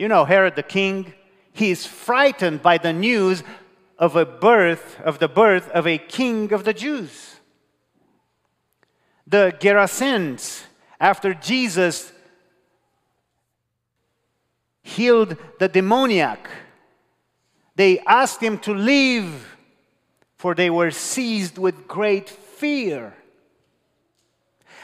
you 0.01 0.09
know, 0.09 0.25
Herod 0.25 0.57
the 0.57 0.63
king, 0.63 1.13
he 1.53 1.71
is 1.71 1.85
frightened 1.85 2.63
by 2.63 2.79
the 2.79 2.91
news 2.91 3.43
of 3.99 4.17
a 4.17 4.25
birth, 4.25 4.99
of 5.03 5.19
the 5.19 5.29
birth 5.29 5.69
of 5.73 5.87
a 5.87 5.99
king 5.99 6.55
of 6.55 6.65
the 6.65 6.73
Jews. 6.73 7.37
The 9.27 9.55
Gerasenes, 9.61 10.63
after 10.99 11.35
Jesus 11.35 12.13
healed 14.83 15.37
the 15.59 15.69
demoniac, 15.69 16.49
they 17.77 17.99
asked 18.01 18.43
him 18.43 18.59
to 18.61 18.73
leave 18.73 19.55
for 20.39 20.55
they 20.55 20.71
were 20.71 20.91
seized 20.91 21.59
with 21.59 21.87
great 21.87 22.31
fear. 22.31 23.13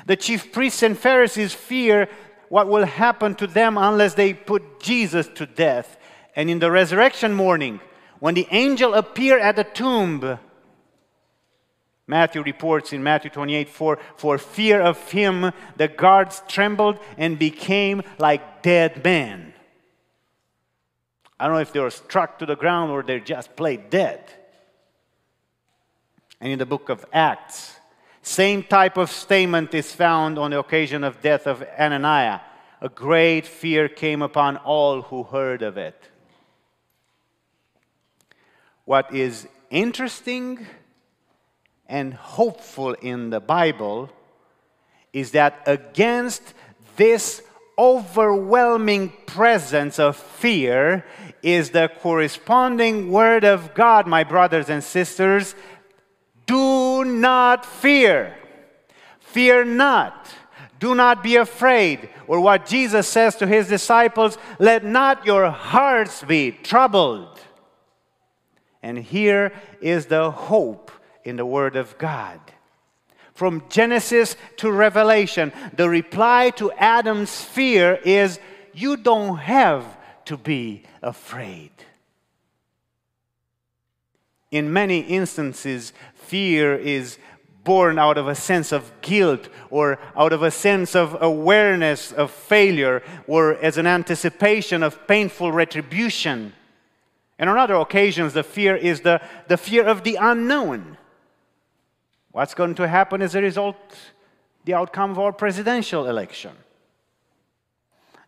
The 0.05 0.17
chief 0.17 0.53
priests 0.53 0.83
and 0.83 0.99
Pharisees 0.99 1.55
fear 1.55 2.11
what 2.49 2.69
will 2.69 2.85
happen 2.85 3.35
to 3.37 3.47
them 3.47 3.77
unless 3.79 4.15
they 4.15 4.35
put 4.35 4.81
Jesus 4.81 5.29
to 5.35 5.47
death. 5.47 5.99
And 6.35 6.51
in 6.51 6.59
the 6.59 6.71
resurrection 6.71 7.35
morning, 7.35 7.81
when 8.21 8.35
the 8.35 8.47
angel 8.51 8.95
appeared 8.95 9.41
at 9.43 9.57
the 9.57 9.65
tomb, 9.65 10.39
Matthew 12.07 12.43
reports 12.43 12.93
in 12.93 13.03
Matthew 13.03 13.31
28 13.31 13.69
4, 13.69 13.99
for 14.17 14.39
fear 14.39 14.81
of 14.81 15.11
him, 15.11 15.53
the 15.77 15.89
guards 15.89 16.43
trembled 16.47 16.99
and 17.19 17.39
became 17.39 18.03
like 18.19 18.63
dead 18.63 19.03
men. 19.03 19.55
I 21.39 21.47
don't 21.47 21.55
know 21.55 21.61
if 21.61 21.73
they 21.73 21.81
were 21.81 21.91
struck 21.91 22.39
to 22.39 22.47
the 22.47 22.57
ground 22.57 22.91
or 22.91 23.03
they 23.03 23.21
just 23.21 23.57
played 23.57 23.91
dead. 23.91 24.33
And 26.41 26.53
in 26.53 26.59
the 26.59 26.67
book 26.67 26.89
of 26.89 27.05
Acts, 27.13 27.76
same 28.27 28.65
type 28.65 28.97
of 28.97 29.09
statement 29.09 29.73
is 29.73 29.93
found 29.93 30.37
on 30.37 30.51
the 30.51 30.59
occasion 30.59 31.05
of 31.05 31.23
death 31.23 31.47
of 31.47 31.63
Ananias. 31.79 32.41
A 32.81 32.89
great 32.89 33.47
fear 33.47 33.89
came 33.89 34.21
upon 34.21 34.57
all 34.57 35.03
who 35.03 35.23
heard 35.23 35.63
of 35.63 35.79
it. 35.79 36.11
What 38.85 39.15
is 39.15 39.47
interesting 39.71 40.67
and 41.87 42.15
hopeful 42.15 42.95
in 42.95 43.31
the 43.31 43.39
Bible 43.39 44.11
is 45.13 45.31
that 45.31 45.63
against 45.65 46.53
this 46.97 47.43
overwhelming 47.79 49.13
presence 49.27 50.01
of 50.01 50.17
fear 50.17 51.05
is 51.45 51.71
the 51.71 51.89
corresponding 52.01 53.13
word 53.13 53.45
of 53.45 53.73
God, 53.75 54.09
my 54.09 54.25
brothers 54.25 54.69
and 54.69 54.83
sisters. 54.83 55.55
Do 56.47 57.05
not 57.05 57.67
fear. 57.67 58.37
Fear 59.19 59.65
not. 59.65 60.29
Do 60.79 60.95
not 60.95 61.23
be 61.23 61.37
afraid. 61.37 62.09
Or 62.27 62.41
what 62.41 62.67
Jesus 62.67 63.09
says 63.09 63.37
to 63.37 63.47
his 63.47 63.69
disciples, 63.69 64.39
let 64.59 64.85
not 64.85 65.27
your 65.27 65.51
hearts 65.51 66.23
be 66.23 66.53
troubled. 66.53 67.41
And 68.83 68.99
here 68.99 69.53
is 69.81 70.07
the 70.07 70.31
hope 70.31 70.91
in 71.25 71.37
the 71.37 71.47
Word 71.47 71.77
of 71.77 71.99
God. 71.99 72.41
From 73.35 73.65
Genesis 73.69 74.37
to 74.59 74.71
Revelation, 74.71 75.53
the 75.75 75.89
reply 75.89 76.51
to 76.57 76.73
Adam's 76.73 77.43
fear 77.43 77.99
is 78.05 78.39
you 78.73 78.97
don't 78.97 79.37
have 79.39 79.85
to 80.27 80.37
be 80.37 80.85
afraid. 81.03 81.73
In 84.57 84.73
many 84.73 85.01
instances, 85.01 85.93
fear 86.15 86.75
is 86.75 87.19
born 87.63 87.99
out 87.99 88.17
of 88.17 88.27
a 88.27 88.35
sense 88.35 88.73
of 88.73 88.91
guilt 89.03 89.51
or 89.69 89.99
out 90.17 90.33
of 90.33 90.43
a 90.43 90.51
sense 90.51 90.97
of 90.97 91.15
awareness 91.21 92.11
of 92.11 92.31
failure 92.31 93.03
or 93.27 93.57
as 93.63 93.77
an 93.77 93.87
anticipation 93.87 94.83
of 94.83 95.07
painful 95.07 95.53
retribution. 95.53 96.55
And 97.39 97.51
on 97.51 97.59
other 97.59 97.75
occasions, 97.75 98.33
the 98.33 98.43
fear 98.43 98.75
is 98.75 99.03
the, 99.03 99.21
the 99.47 99.59
fear 99.59 99.85
of 99.85 100.05
the 100.05 100.17
unknown. 100.19 100.97
What's 102.33 102.55
going 102.55 102.77
to 102.77 102.89
happen 102.89 103.21
as 103.21 103.35
a 103.35 103.43
result, 103.43 103.77
the 104.65 104.73
outcome 104.73 105.11
of 105.11 105.19
our 105.19 105.33
presidential 105.35 106.07
election? 106.07 106.53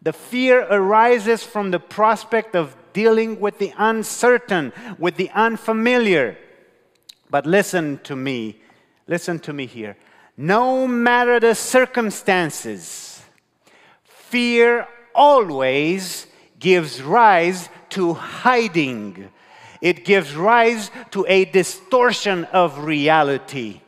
The 0.02 0.12
fear 0.12 0.66
arises 0.70 1.42
from 1.42 1.70
the 1.70 1.80
prospect 1.80 2.54
of 2.54 2.76
dealing 2.92 3.40
with 3.40 3.58
the 3.58 3.72
uncertain, 3.76 4.72
with 4.98 5.16
the 5.16 5.30
unfamiliar. 5.30 6.36
But 7.30 7.46
listen 7.46 8.00
to 8.04 8.16
me, 8.16 8.60
listen 9.06 9.38
to 9.40 9.52
me 9.52 9.66
here. 9.66 9.96
No 10.36 10.86
matter 10.86 11.40
the 11.40 11.54
circumstances, 11.54 13.22
fear 14.04 14.86
always 15.14 16.26
gives 16.58 17.02
rise 17.02 17.68
to 17.90 18.14
hiding. 18.14 19.30
It 19.80 20.04
gives 20.04 20.34
rise 20.34 20.90
to 21.10 21.24
a 21.28 21.44
distortion 21.44 22.44
of 22.46 22.84
reality. 22.84 23.80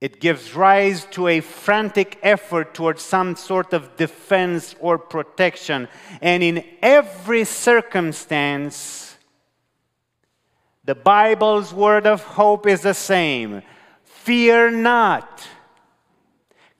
It 0.00 0.18
gives 0.18 0.54
rise 0.54 1.04
to 1.10 1.28
a 1.28 1.40
frantic 1.40 2.18
effort 2.22 2.72
towards 2.72 3.02
some 3.02 3.36
sort 3.36 3.74
of 3.74 3.96
defense 3.96 4.74
or 4.80 4.96
protection. 4.96 5.88
And 6.22 6.42
in 6.42 6.64
every 6.80 7.44
circumstance, 7.44 9.18
the 10.84 10.94
Bible's 10.94 11.74
word 11.74 12.06
of 12.06 12.22
hope 12.24 12.66
is 12.66 12.80
the 12.80 12.94
same 12.94 13.62
fear 14.04 14.70
not. 14.70 15.46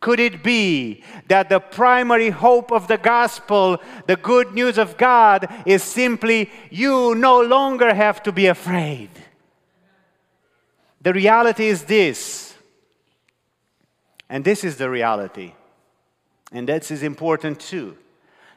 Could 0.01 0.19
it 0.19 0.43
be 0.43 1.05
that 1.29 1.51
the 1.51 1.61
primary 1.61 2.31
hope 2.31 2.73
of 2.73 2.89
the 2.89 2.97
gospel, 2.97 3.83
the 4.07 4.17
good 4.17 4.55
news 4.55 4.79
of 4.79 4.97
God, 4.97 5.47
is 5.67 5.83
simply 5.83 6.51
you 6.71 7.15
no 7.15 7.43
longer 7.43 7.93
have 7.93 8.23
to 8.23 8.33
be 8.33 8.47
afraid? 8.47 9.11
The 11.03 11.13
reality 11.13 11.67
is 11.67 11.85
this 11.85 12.50
and 14.31 14.45
this 14.45 14.65
is 14.65 14.77
the 14.77 14.89
reality. 14.89 15.53
And 16.53 16.69
that 16.69 16.91
is 16.91 17.03
important 17.03 17.61
too. 17.61 17.99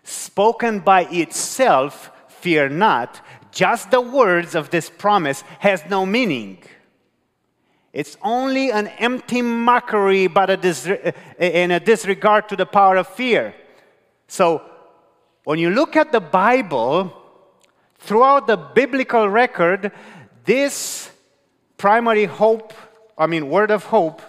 Spoken 0.03 0.79
by 0.79 1.05
itself, 1.05 2.11
fear 2.27 2.69
not, 2.69 3.19
just 3.51 3.91
the 3.91 4.01
words 4.01 4.55
of 4.55 4.69
this 4.69 4.89
promise 4.89 5.43
has 5.59 5.83
no 5.89 6.05
meaning. 6.05 6.59
It's 7.91 8.17
only 8.21 8.71
an 8.71 8.87
empty 8.87 9.41
mockery 9.41 10.27
but 10.27 10.49
a 10.49 11.13
in 11.37 11.71
eh, 11.71 11.75
a 11.75 11.79
disregard 11.79 12.49
to 12.49 12.55
the 12.55 12.65
power 12.65 12.95
of 12.97 13.07
fear. 13.07 13.53
So, 14.27 14.61
when 15.43 15.59
you 15.59 15.69
look 15.69 15.95
at 15.95 16.11
the 16.11 16.21
Bible, 16.21 17.13
throughout 17.99 18.47
the 18.47 18.57
biblical 18.57 19.29
record, 19.29 19.91
this 20.45 21.11
primary 21.77 22.25
hope, 22.25 22.73
I 23.17 23.27
mean, 23.27 23.49
word 23.49 23.69
of 23.69 23.83
hope, 23.85 24.21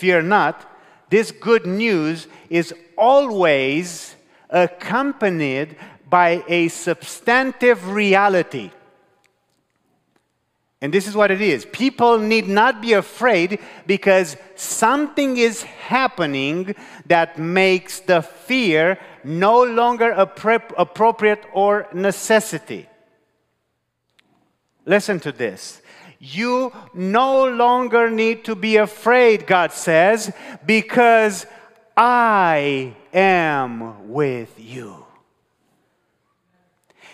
Fear 0.00 0.22
not. 0.22 0.66
This 1.10 1.30
good 1.30 1.66
news 1.66 2.26
is 2.48 2.72
always 2.96 4.16
accompanied 4.48 5.76
by 6.08 6.42
a 6.48 6.68
substantive 6.68 7.90
reality. 7.90 8.70
And 10.80 10.90
this 10.94 11.06
is 11.06 11.14
what 11.14 11.30
it 11.30 11.42
is. 11.42 11.66
People 11.66 12.18
need 12.18 12.48
not 12.48 12.80
be 12.80 12.94
afraid 12.94 13.58
because 13.86 14.38
something 14.56 15.36
is 15.36 15.64
happening 15.64 16.74
that 17.04 17.38
makes 17.38 18.00
the 18.00 18.22
fear 18.22 18.98
no 19.22 19.62
longer 19.62 20.12
appropriate 20.12 21.44
or 21.52 21.86
necessity. 21.92 22.88
Listen 24.86 25.20
to 25.20 25.32
this. 25.32 25.79
You 26.22 26.70
no 26.92 27.48
longer 27.48 28.10
need 28.10 28.44
to 28.44 28.54
be 28.54 28.76
afraid, 28.76 29.46
God 29.46 29.72
says, 29.72 30.30
because 30.66 31.46
I 31.96 32.94
am 33.14 34.10
with 34.10 34.54
you. 34.58 35.06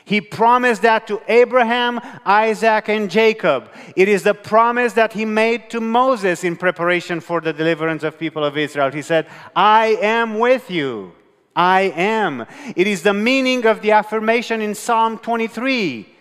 He 0.04 0.20
promised 0.20 0.82
that 0.82 1.06
to 1.06 1.20
Abraham, 1.28 2.00
Isaac, 2.24 2.88
and 2.88 3.08
Jacob. 3.08 3.70
It 3.96 4.08
is 4.08 4.24
the 4.24 4.34
promise 4.34 4.92
that 4.94 5.12
he 5.12 5.24
made 5.24 5.70
to 5.70 5.80
Moses 5.80 6.42
in 6.44 6.56
preparation 6.56 7.20
for 7.20 7.40
the 7.40 7.52
deliverance 7.52 8.02
of 8.02 8.18
people 8.18 8.44
of 8.44 8.56
Israel. 8.56 8.90
He 8.90 9.02
said, 9.02 9.28
I 9.54 9.98
am 10.00 10.38
with 10.38 10.70
you. 10.70 11.12
I 11.54 11.92
am. 11.96 12.46
It 12.74 12.86
is 12.86 13.02
the 13.02 13.14
meaning 13.14 13.66
of 13.66 13.82
the 13.82 13.92
affirmation 13.92 14.60
in 14.60 14.74
Psalm 14.74 15.18
23. 15.18 16.15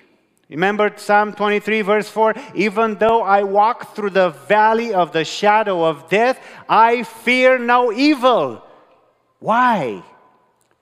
Remember 0.49 0.93
Psalm 0.95 1.33
23, 1.33 1.81
verse 1.81 2.09
4? 2.09 2.35
Even 2.53 2.95
though 2.95 3.23
I 3.23 3.43
walk 3.43 3.95
through 3.95 4.11
the 4.11 4.29
valley 4.29 4.93
of 4.93 5.11
the 5.11 5.25
shadow 5.25 5.83
of 5.83 6.07
death, 6.09 6.39
I 6.69 7.03
fear 7.03 7.57
no 7.57 7.91
evil. 7.91 8.63
Why? 9.39 10.03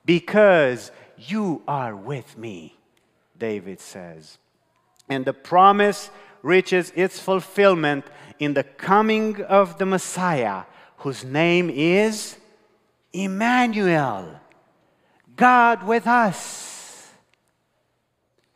Because 0.04 0.92
you 1.16 1.62
are 1.66 1.96
with 1.96 2.36
me, 2.36 2.76
David 3.38 3.80
says. 3.80 4.38
And 5.08 5.24
the 5.24 5.32
promise 5.32 6.10
reaches 6.42 6.92
its 6.94 7.18
fulfillment 7.18 8.04
in 8.38 8.52
the 8.52 8.64
coming 8.64 9.42
of 9.42 9.78
the 9.78 9.86
Messiah, 9.86 10.64
whose 10.98 11.24
name 11.24 11.70
is 11.70 12.36
Emmanuel, 13.14 14.40
God 15.36 15.84
with 15.84 16.06
us. 16.06 16.73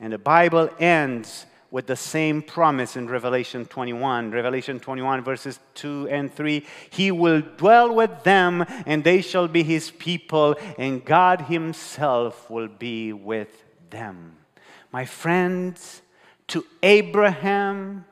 And 0.01 0.13
the 0.13 0.19
Bible 0.19 0.71
ends 0.79 1.47
with 1.71 1.87
the 1.87 1.97
same 1.97 2.41
promise 2.41 2.97
in 2.97 3.09
Revelation 3.09 3.67
21. 3.67 4.31
Revelation 4.31 4.81
21, 4.81 5.23
verses 5.23 5.59
2 5.75 6.09
and 6.11 6.33
3. 6.33 6.65
He 6.91 7.11
will 7.11 7.43
dwell 7.43 7.95
with 7.95 8.23
them, 8.23 8.65
and 8.87 9.05
they 9.05 9.21
shall 9.21 9.49
be 9.49 9.63
his 9.63 9.91
people, 9.91 10.57
and 10.79 11.05
God 11.05 11.43
himself 11.43 12.49
will 12.49 12.69
be 12.69 13.13
with 13.13 13.65
them. 13.91 14.37
My 14.93 15.05
friends, 15.05 16.03
To 16.49 16.65
Abraham, 16.83 18.07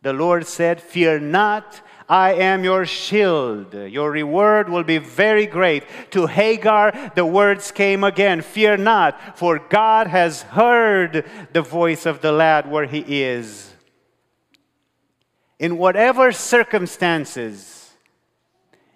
the 0.00 0.14
Lord 0.14 0.46
said, 0.46 0.80
Fear 0.80 1.20
not, 1.20 1.82
I 2.08 2.34
am 2.34 2.64
your 2.64 2.86
shield. 2.86 3.74
Your 3.74 4.10
reward 4.10 4.68
will 4.68 4.84
be 4.84 4.98
very 4.98 5.46
great. 5.46 5.84
To 6.10 6.26
Hagar, 6.26 7.12
the 7.14 7.26
words 7.26 7.70
came 7.70 8.04
again 8.04 8.42
Fear 8.42 8.78
not, 8.78 9.38
for 9.38 9.58
God 9.58 10.06
has 10.06 10.42
heard 10.42 11.24
the 11.52 11.62
voice 11.62 12.06
of 12.06 12.20
the 12.20 12.32
lad 12.32 12.70
where 12.70 12.86
he 12.86 13.22
is. 13.22 13.72
In 15.58 15.78
whatever 15.78 16.32
circumstances, 16.32 17.92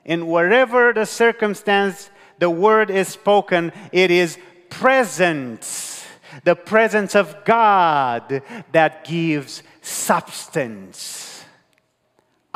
in 0.05 0.27
whatever 0.27 0.93
the 0.93 1.05
circumstance 1.05 2.11
the 2.39 2.51
word 2.51 2.91
is 2.91 3.09
spoken, 3.09 3.73
it 3.93 4.11
is 4.11 4.39
presence, 4.69 6.05
the 6.45 6.57
presence 6.57 7.15
of 7.15 7.45
God 7.45 8.43
that 8.73 9.05
gives 9.05 9.63
substance. 9.81 11.36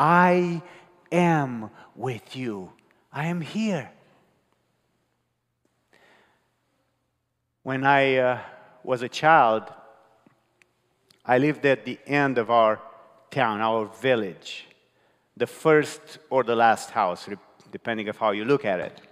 I 0.01 0.63
am 1.13 1.69
with 1.95 2.35
you. 2.35 2.73
I 3.13 3.27
am 3.27 3.43
here. 3.43 3.91
When 7.65 7.85
I 7.85 8.17
uh, 8.17 8.39
was 8.83 9.03
a 9.03 9.11
child, 9.11 9.65
I 11.27 11.37
lived 11.37 11.67
at 11.67 11.85
the 11.85 11.99
end 12.07 12.39
of 12.39 12.51
our 12.51 12.81
town, 13.31 13.61
our 13.61 13.85
village, 14.01 14.69
the 15.37 15.47
first 15.47 16.01
or 16.31 16.45
the 16.45 16.57
last 16.57 16.93
house, 16.93 17.29
depending 17.71 18.09
of 18.09 18.17
how 18.17 18.31
you 18.31 18.47
look 18.47 18.65
at 18.65 18.81
it. 18.81 19.03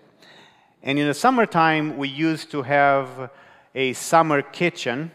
And 0.83 0.99
in 0.99 1.07
the 1.07 1.13
summertime, 1.13 1.99
we 1.99 2.09
used 2.09 2.51
to 2.53 2.63
have 2.63 3.31
a 3.75 3.93
summer 3.93 4.41
kitchen 4.41 5.11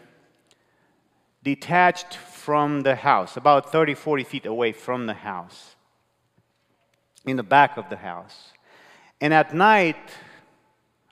detached 1.42 2.14
from 2.44 2.82
the 2.82 2.94
house, 2.94 3.38
about 3.38 3.72
30, 3.72 3.94
40 3.94 4.24
feet 4.24 4.44
away 4.44 4.72
from 4.72 5.06
the 5.06 5.14
house, 5.14 5.76
in 7.24 7.36
the 7.36 7.42
back 7.42 7.78
of 7.78 7.88
the 7.88 7.96
house. 7.96 8.52
And 9.18 9.32
at 9.32 9.54
night, 9.54 9.96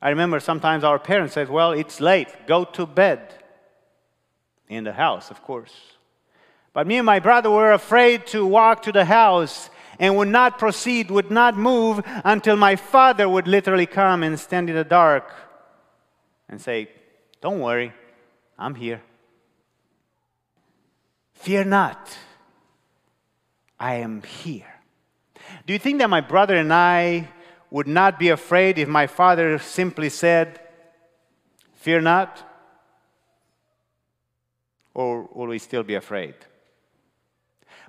I 0.02 0.10
remember 0.10 0.40
sometimes 0.40 0.84
our 0.84 0.98
parents 0.98 1.32
said, 1.32 1.48
Well, 1.48 1.72
it's 1.72 2.00
late, 2.00 2.28
go 2.46 2.64
to 2.76 2.84
bed. 2.84 3.20
In 4.68 4.84
the 4.84 4.92
house, 4.92 5.30
of 5.30 5.42
course. 5.42 5.72
But 6.74 6.86
me 6.86 6.96
and 6.98 7.06
my 7.06 7.18
brother 7.18 7.50
were 7.50 7.72
afraid 7.72 8.26
to 8.28 8.44
walk 8.44 8.82
to 8.82 8.92
the 8.92 9.06
house 9.06 9.70
and 9.98 10.16
would 10.16 10.28
not 10.28 10.58
proceed, 10.58 11.10
would 11.10 11.30
not 11.30 11.56
move 11.56 12.02
until 12.24 12.56
my 12.56 12.76
father 12.76 13.26
would 13.26 13.48
literally 13.48 13.86
come 13.86 14.22
and 14.22 14.38
stand 14.38 14.68
in 14.68 14.76
the 14.76 14.84
dark 14.84 15.32
and 16.48 16.60
say, 16.60 16.90
Don't 17.40 17.60
worry, 17.60 17.94
I'm 18.58 18.74
here. 18.74 19.00
Fear 21.42 21.64
not, 21.64 22.16
I 23.80 23.96
am 23.96 24.22
here. 24.22 24.74
Do 25.66 25.72
you 25.72 25.78
think 25.80 25.98
that 25.98 26.08
my 26.08 26.20
brother 26.20 26.54
and 26.54 26.72
I 26.72 27.30
would 27.68 27.88
not 27.88 28.16
be 28.16 28.28
afraid 28.28 28.78
if 28.78 28.86
my 28.86 29.08
father 29.08 29.58
simply 29.58 30.08
said, 30.08 30.60
Fear 31.74 32.02
not? 32.02 32.48
Or 34.94 35.28
will 35.34 35.48
we 35.48 35.58
still 35.58 35.82
be 35.82 35.96
afraid? 35.96 36.36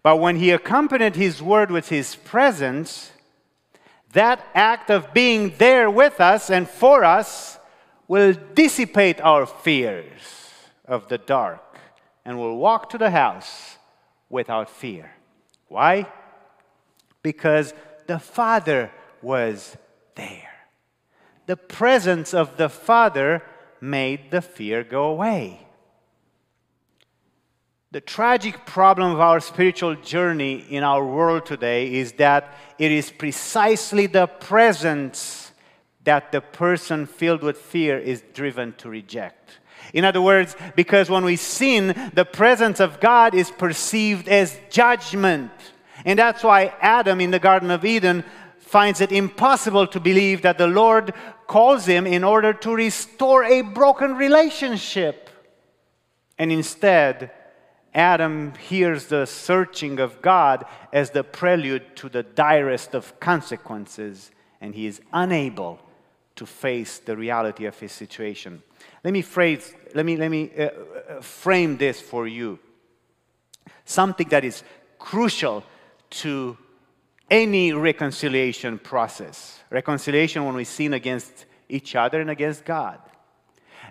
But 0.02 0.18
when 0.18 0.38
he 0.38 0.50
accompanied 0.50 1.16
his 1.16 1.40
word 1.40 1.70
with 1.70 1.90
his 1.90 2.16
presence, 2.16 3.12
that 4.14 4.44
act 4.56 4.90
of 4.90 5.14
being 5.14 5.54
there 5.60 5.92
with 5.92 6.20
us 6.20 6.50
and 6.50 6.68
for 6.68 7.04
us 7.04 7.60
will 8.08 8.34
dissipate 8.56 9.22
our 9.22 9.46
fears 9.46 10.50
of 10.86 11.08
the 11.08 11.20
dark 11.20 11.73
and 12.26 12.38
will 12.38 12.58
walk 12.58 12.90
to 12.90 12.98
the 12.98 13.12
house 13.12 13.78
without 14.30 14.70
fear. 14.70 15.12
Why? 15.68 16.08
Because 17.22 17.74
the 18.08 18.20
Father 18.20 18.92
was 19.22 19.78
there. 20.16 20.50
The 21.46 21.58
presence 21.58 22.34
of 22.34 22.58
the 22.58 22.70
Father 22.70 23.44
made 23.82 24.32
the 24.32 24.42
fear 24.42 24.84
go 24.84 25.06
away. 25.06 25.68
The 27.92 28.02
tragic 28.02 28.66
problem 28.66 29.12
of 29.12 29.20
our 29.20 29.40
spiritual 29.40 29.96
journey 29.96 30.66
in 30.70 30.84
our 30.84 31.06
world 31.06 31.46
today 31.46 31.94
is 31.94 32.14
that 32.14 32.58
it 32.80 32.92
is 32.92 33.12
precisely 33.12 34.08
the 34.08 34.26
presence 34.26 35.52
that 36.04 36.32
the 36.32 36.42
person 36.42 37.06
filled 37.06 37.44
with 37.44 37.58
fear 37.58 38.00
is 38.00 38.24
driven 38.34 38.74
to 38.74 38.90
reject. 38.90 39.60
In 39.92 40.06
other 40.06 40.22
words, 40.22 40.56
because 40.76 41.10
when 41.10 41.26
we 41.26 41.36
sin, 41.36 42.12
the 42.14 42.26
presence 42.26 42.80
of 42.80 43.00
God 43.00 43.36
is 43.36 43.52
perceived 43.52 44.28
as 44.28 44.58
judgment. 44.70 45.52
And 46.06 46.18
that's 46.18 46.44
why 46.44 46.74
Adam 46.82 47.20
in 47.22 47.32
the 47.32 47.40
Garden 47.40 47.72
of 47.72 47.86
Eden 47.86 48.24
finds 48.60 49.02
it 49.02 49.12
impossible 49.12 49.86
to 49.88 50.00
believe 50.00 50.42
that 50.42 50.58
the 50.58 50.68
Lord 50.68 51.14
calls 51.48 51.86
him 51.86 52.08
in 52.08 52.24
order 52.24 52.54
to 52.54 52.74
restore 52.74 53.44
a 53.44 53.62
broken 53.62 54.16
relationship. 54.16 55.30
And 56.40 56.52
instead, 56.52 57.32
Adam 57.94 58.54
hears 58.56 59.06
the 59.06 59.26
searching 59.26 60.00
of 60.00 60.22
God 60.22 60.66
as 60.92 61.12
the 61.12 61.24
prelude 61.24 61.96
to 61.98 62.10
the 62.10 62.24
direst 62.24 62.96
of 62.96 63.20
consequences, 63.20 64.32
and 64.60 64.74
he 64.74 64.88
is 64.88 65.00
unable 65.12 65.80
to 66.36 66.46
face 66.46 67.00
the 67.00 67.16
reality 67.16 67.66
of 67.66 67.80
his 67.80 67.92
situation. 67.92 68.62
Let 69.04 69.14
me 69.14 69.22
phrase, 69.22 69.74
let 69.94 70.06
me, 70.06 70.18
let 70.18 70.30
me 70.30 70.52
uh, 70.58 70.64
uh, 70.64 71.22
frame 71.22 71.78
this 71.78 72.02
for 72.02 72.28
you. 72.28 72.60
Something 73.86 74.30
that 74.30 74.44
is 74.44 74.64
crucial 74.98 75.64
to 76.10 76.58
any 77.30 77.74
reconciliation 77.74 78.80
process. 78.80 79.60
Reconciliation 79.70 80.46
when 80.46 80.56
we 80.56 80.64
sin 80.64 80.94
against 80.94 81.46
each 81.70 81.96
other 81.96 82.22
and 82.22 82.30
against 82.30 82.66
God. 82.66 83.00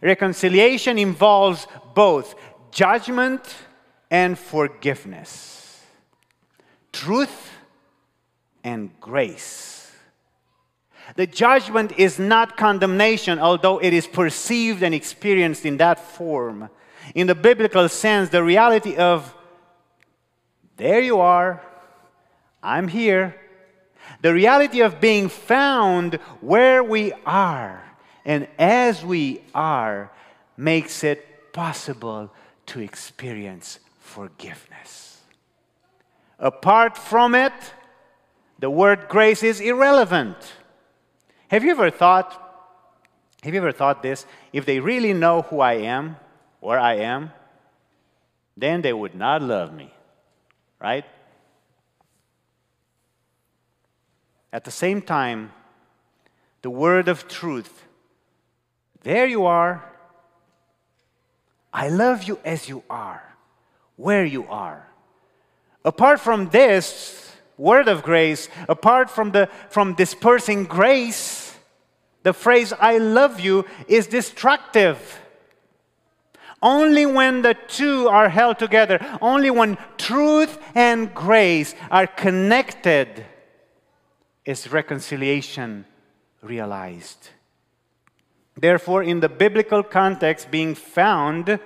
Reconciliation 0.01 0.99
involves 0.99 1.67
both 1.95 2.35
judgment 2.71 3.43
and 4.11 4.39
forgiveness, 4.39 5.81
truth 6.93 7.51
and 8.63 8.91
grace. 9.01 9.82
The 11.15 11.27
judgment 11.27 11.93
is 11.99 12.19
not 12.19 12.57
condemnation, 12.57 13.39
although 13.39 13.79
it 13.79 13.93
is 13.93 14.07
perceived 14.07 14.83
and 14.83 14.95
experienced 14.95 15.67
in 15.67 15.77
that 15.77 15.99
form. 15.99 16.71
In 17.15 17.27
the 17.27 17.35
biblical 17.35 17.89
sense, 17.89 18.31
the 18.31 18.43
reality 18.43 18.97
of 18.97 19.35
there 20.77 21.01
you 21.01 21.21
are, 21.21 21.63
I'm 22.63 22.89
here. 22.89 23.37
The 24.23 24.33
reality 24.33 24.81
of 24.81 25.01
being 25.01 25.29
found 25.29 26.15
where 26.41 26.83
we 26.83 27.13
are 27.27 27.85
and 28.25 28.49
as 28.59 29.05
we 29.05 29.43
are 29.55 30.11
makes 30.57 31.05
it 31.05 31.53
possible 31.53 32.33
to 32.67 32.81
experience 32.81 33.79
forgiveness. 33.99 35.21
Apart 36.39 36.97
from 36.97 37.35
it, 37.35 37.53
the 38.59 38.71
word 38.71 39.09
grace 39.09 39.43
is 39.43 39.61
irrelevant. 39.61 40.37
Have 41.53 41.65
you 41.65 41.71
ever 41.73 41.91
thought, 41.91 42.33
have 43.43 43.53
you 43.53 43.61
ever 43.61 43.73
thought 43.73 44.03
this? 44.03 44.25
If 44.55 44.65
they 44.65 44.81
really 44.81 45.13
know 45.13 45.43
who 45.43 45.61
I 45.61 45.75
am, 45.75 46.17
where 46.61 46.79
I 46.79 46.95
am, 46.95 47.31
then 48.57 48.81
they 48.81 48.95
would 48.95 49.15
not 49.15 49.43
love 49.43 49.71
me, 49.71 49.93
right? 50.81 51.05
At 54.51 54.65
the 54.65 54.71
same 54.71 55.03
time, 55.03 55.53
the 56.63 56.71
word 56.71 57.09
of 57.09 57.29
truth, 57.29 57.85
there 59.03 59.27
you 59.27 59.45
are. 59.45 59.85
I 61.71 61.91
love 61.91 62.23
you 62.23 62.39
as 62.47 62.67
you 62.67 62.83
are 62.89 63.23
where 63.97 64.25
you 64.25 64.47
are. 64.47 64.87
Apart 65.85 66.19
from 66.19 66.49
this 66.49 67.32
word 67.63 67.87
of 67.87 68.03
grace, 68.03 68.49
apart 68.69 69.09
from, 69.09 69.31
the, 69.31 69.49
from 69.71 69.95
dispersing 69.95 70.65
grace, 70.65 71.57
the 72.25 72.33
phrase 72.33 72.73
I 72.73 72.99
love 72.99 73.39
you 73.39 73.65
is 73.87 74.09
destructive. 74.09 75.21
Only 76.61 77.07
when 77.07 77.43
the 77.43 77.55
two 77.55 78.09
are 78.09 78.29
held 78.29 78.59
together, 78.59 78.99
only 79.21 79.51
when 79.51 79.79
truth 79.97 80.59
and 80.75 81.15
grace 81.15 81.75
are 81.91 82.07
connected, 82.07 83.27
is 84.45 84.71
reconciliation 84.73 85.85
realized. 86.43 87.31
Therefore, 88.57 89.05
in 89.05 89.21
the 89.21 89.29
biblical 89.29 89.85
context, 89.85 90.51
being 90.51 90.75
found, 90.75 91.61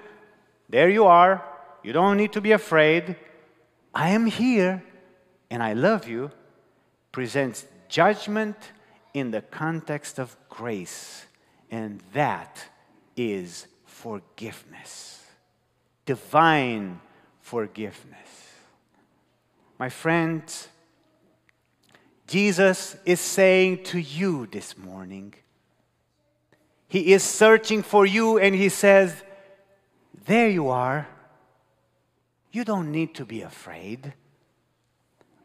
there 0.69 0.91
you 0.91 1.05
are, 1.07 1.43
you 1.83 1.93
don't 1.93 2.19
need 2.19 2.33
to 2.33 2.41
be 2.41 2.53
afraid. 2.53 3.17
I 3.95 4.11
am 4.11 4.27
here 4.27 4.83
and 5.51 5.63
I 5.63 5.73
love 5.73 6.09
you 6.09 6.31
presents 7.13 7.67
judgment 7.89 8.57
in 9.15 9.31
the 9.31 9.41
context 9.41 10.19
of 10.19 10.37
grace, 10.49 11.25
and 11.71 12.03
that 12.13 12.63
is 13.17 13.67
forgiveness. 13.85 15.25
Divine 16.05 17.01
forgiveness. 17.41 18.53
My 19.79 19.89
friends, 19.89 20.69
Jesus 22.27 22.97
is 23.05 23.21
saying 23.21 23.85
to 23.85 23.99
you 23.99 24.47
this 24.47 24.77
morning, 24.77 25.35
He 26.89 27.13
is 27.13 27.23
searching 27.23 27.83
for 27.83 28.05
you 28.05 28.39
and 28.39 28.55
He 28.55 28.69
says, 28.69 29.23
There 30.27 30.49
you 30.49 30.69
are. 30.69 31.09
You 32.53 32.65
don't 32.65 32.91
need 32.91 33.15
to 33.17 33.25
be 33.25 33.43
afraid. 33.43 34.15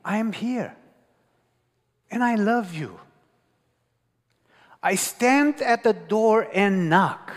I 0.04 0.18
am 0.18 0.34
here 0.34 0.76
and 2.10 2.24
I 2.24 2.36
love 2.36 2.74
you. 2.74 3.00
I 4.84 4.96
stand 4.96 5.62
at 5.62 5.84
the 5.84 5.94
door 5.94 6.48
and 6.54 6.90
knock. 6.90 7.32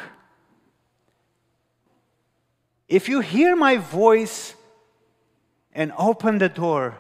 If 2.89 3.09
you 3.09 3.21
hear 3.21 3.55
my 3.55 3.77
voice 3.77 4.55
and 5.73 5.93
open 5.99 6.39
the 6.39 6.49
door, 6.49 6.99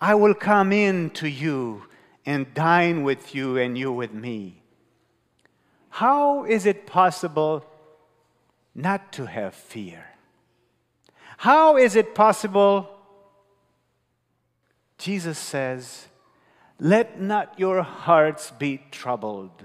I 0.00 0.14
will 0.14 0.34
come 0.34 0.72
in 0.72 1.10
to 1.10 1.28
you 1.28 1.84
and 2.26 2.52
dine 2.54 3.02
with 3.02 3.34
you 3.34 3.56
and 3.56 3.76
you 3.76 3.92
with 3.92 4.12
me. 4.12 4.62
How 5.90 6.44
is 6.44 6.66
it 6.66 6.86
possible 6.86 7.64
not 8.74 9.12
to 9.12 9.26
have 9.26 9.54
fear? 9.54 10.04
How 11.38 11.76
is 11.76 11.96
it 11.96 12.14
possible? 12.14 12.93
Jesus 14.98 15.38
says, 15.38 16.08
Let 16.78 17.20
not 17.20 17.58
your 17.58 17.82
hearts 17.82 18.50
be 18.52 18.82
troubled. 18.90 19.64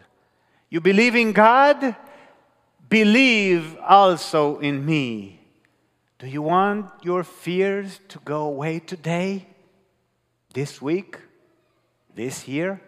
You 0.69 0.81
believe 0.81 1.15
in 1.15 1.31
God? 1.31 1.95
Believe 2.89 3.77
also 3.87 4.59
in 4.59 4.85
me. 4.85 5.39
Do 6.17 6.27
you 6.27 6.41
want 6.41 6.91
your 7.03 7.23
fears 7.23 7.99
to 8.09 8.19
go 8.19 8.43
away 8.43 8.79
today? 8.79 9.47
This 10.53 10.81
week? 10.81 11.17
This 12.13 12.47
year? 12.47 12.81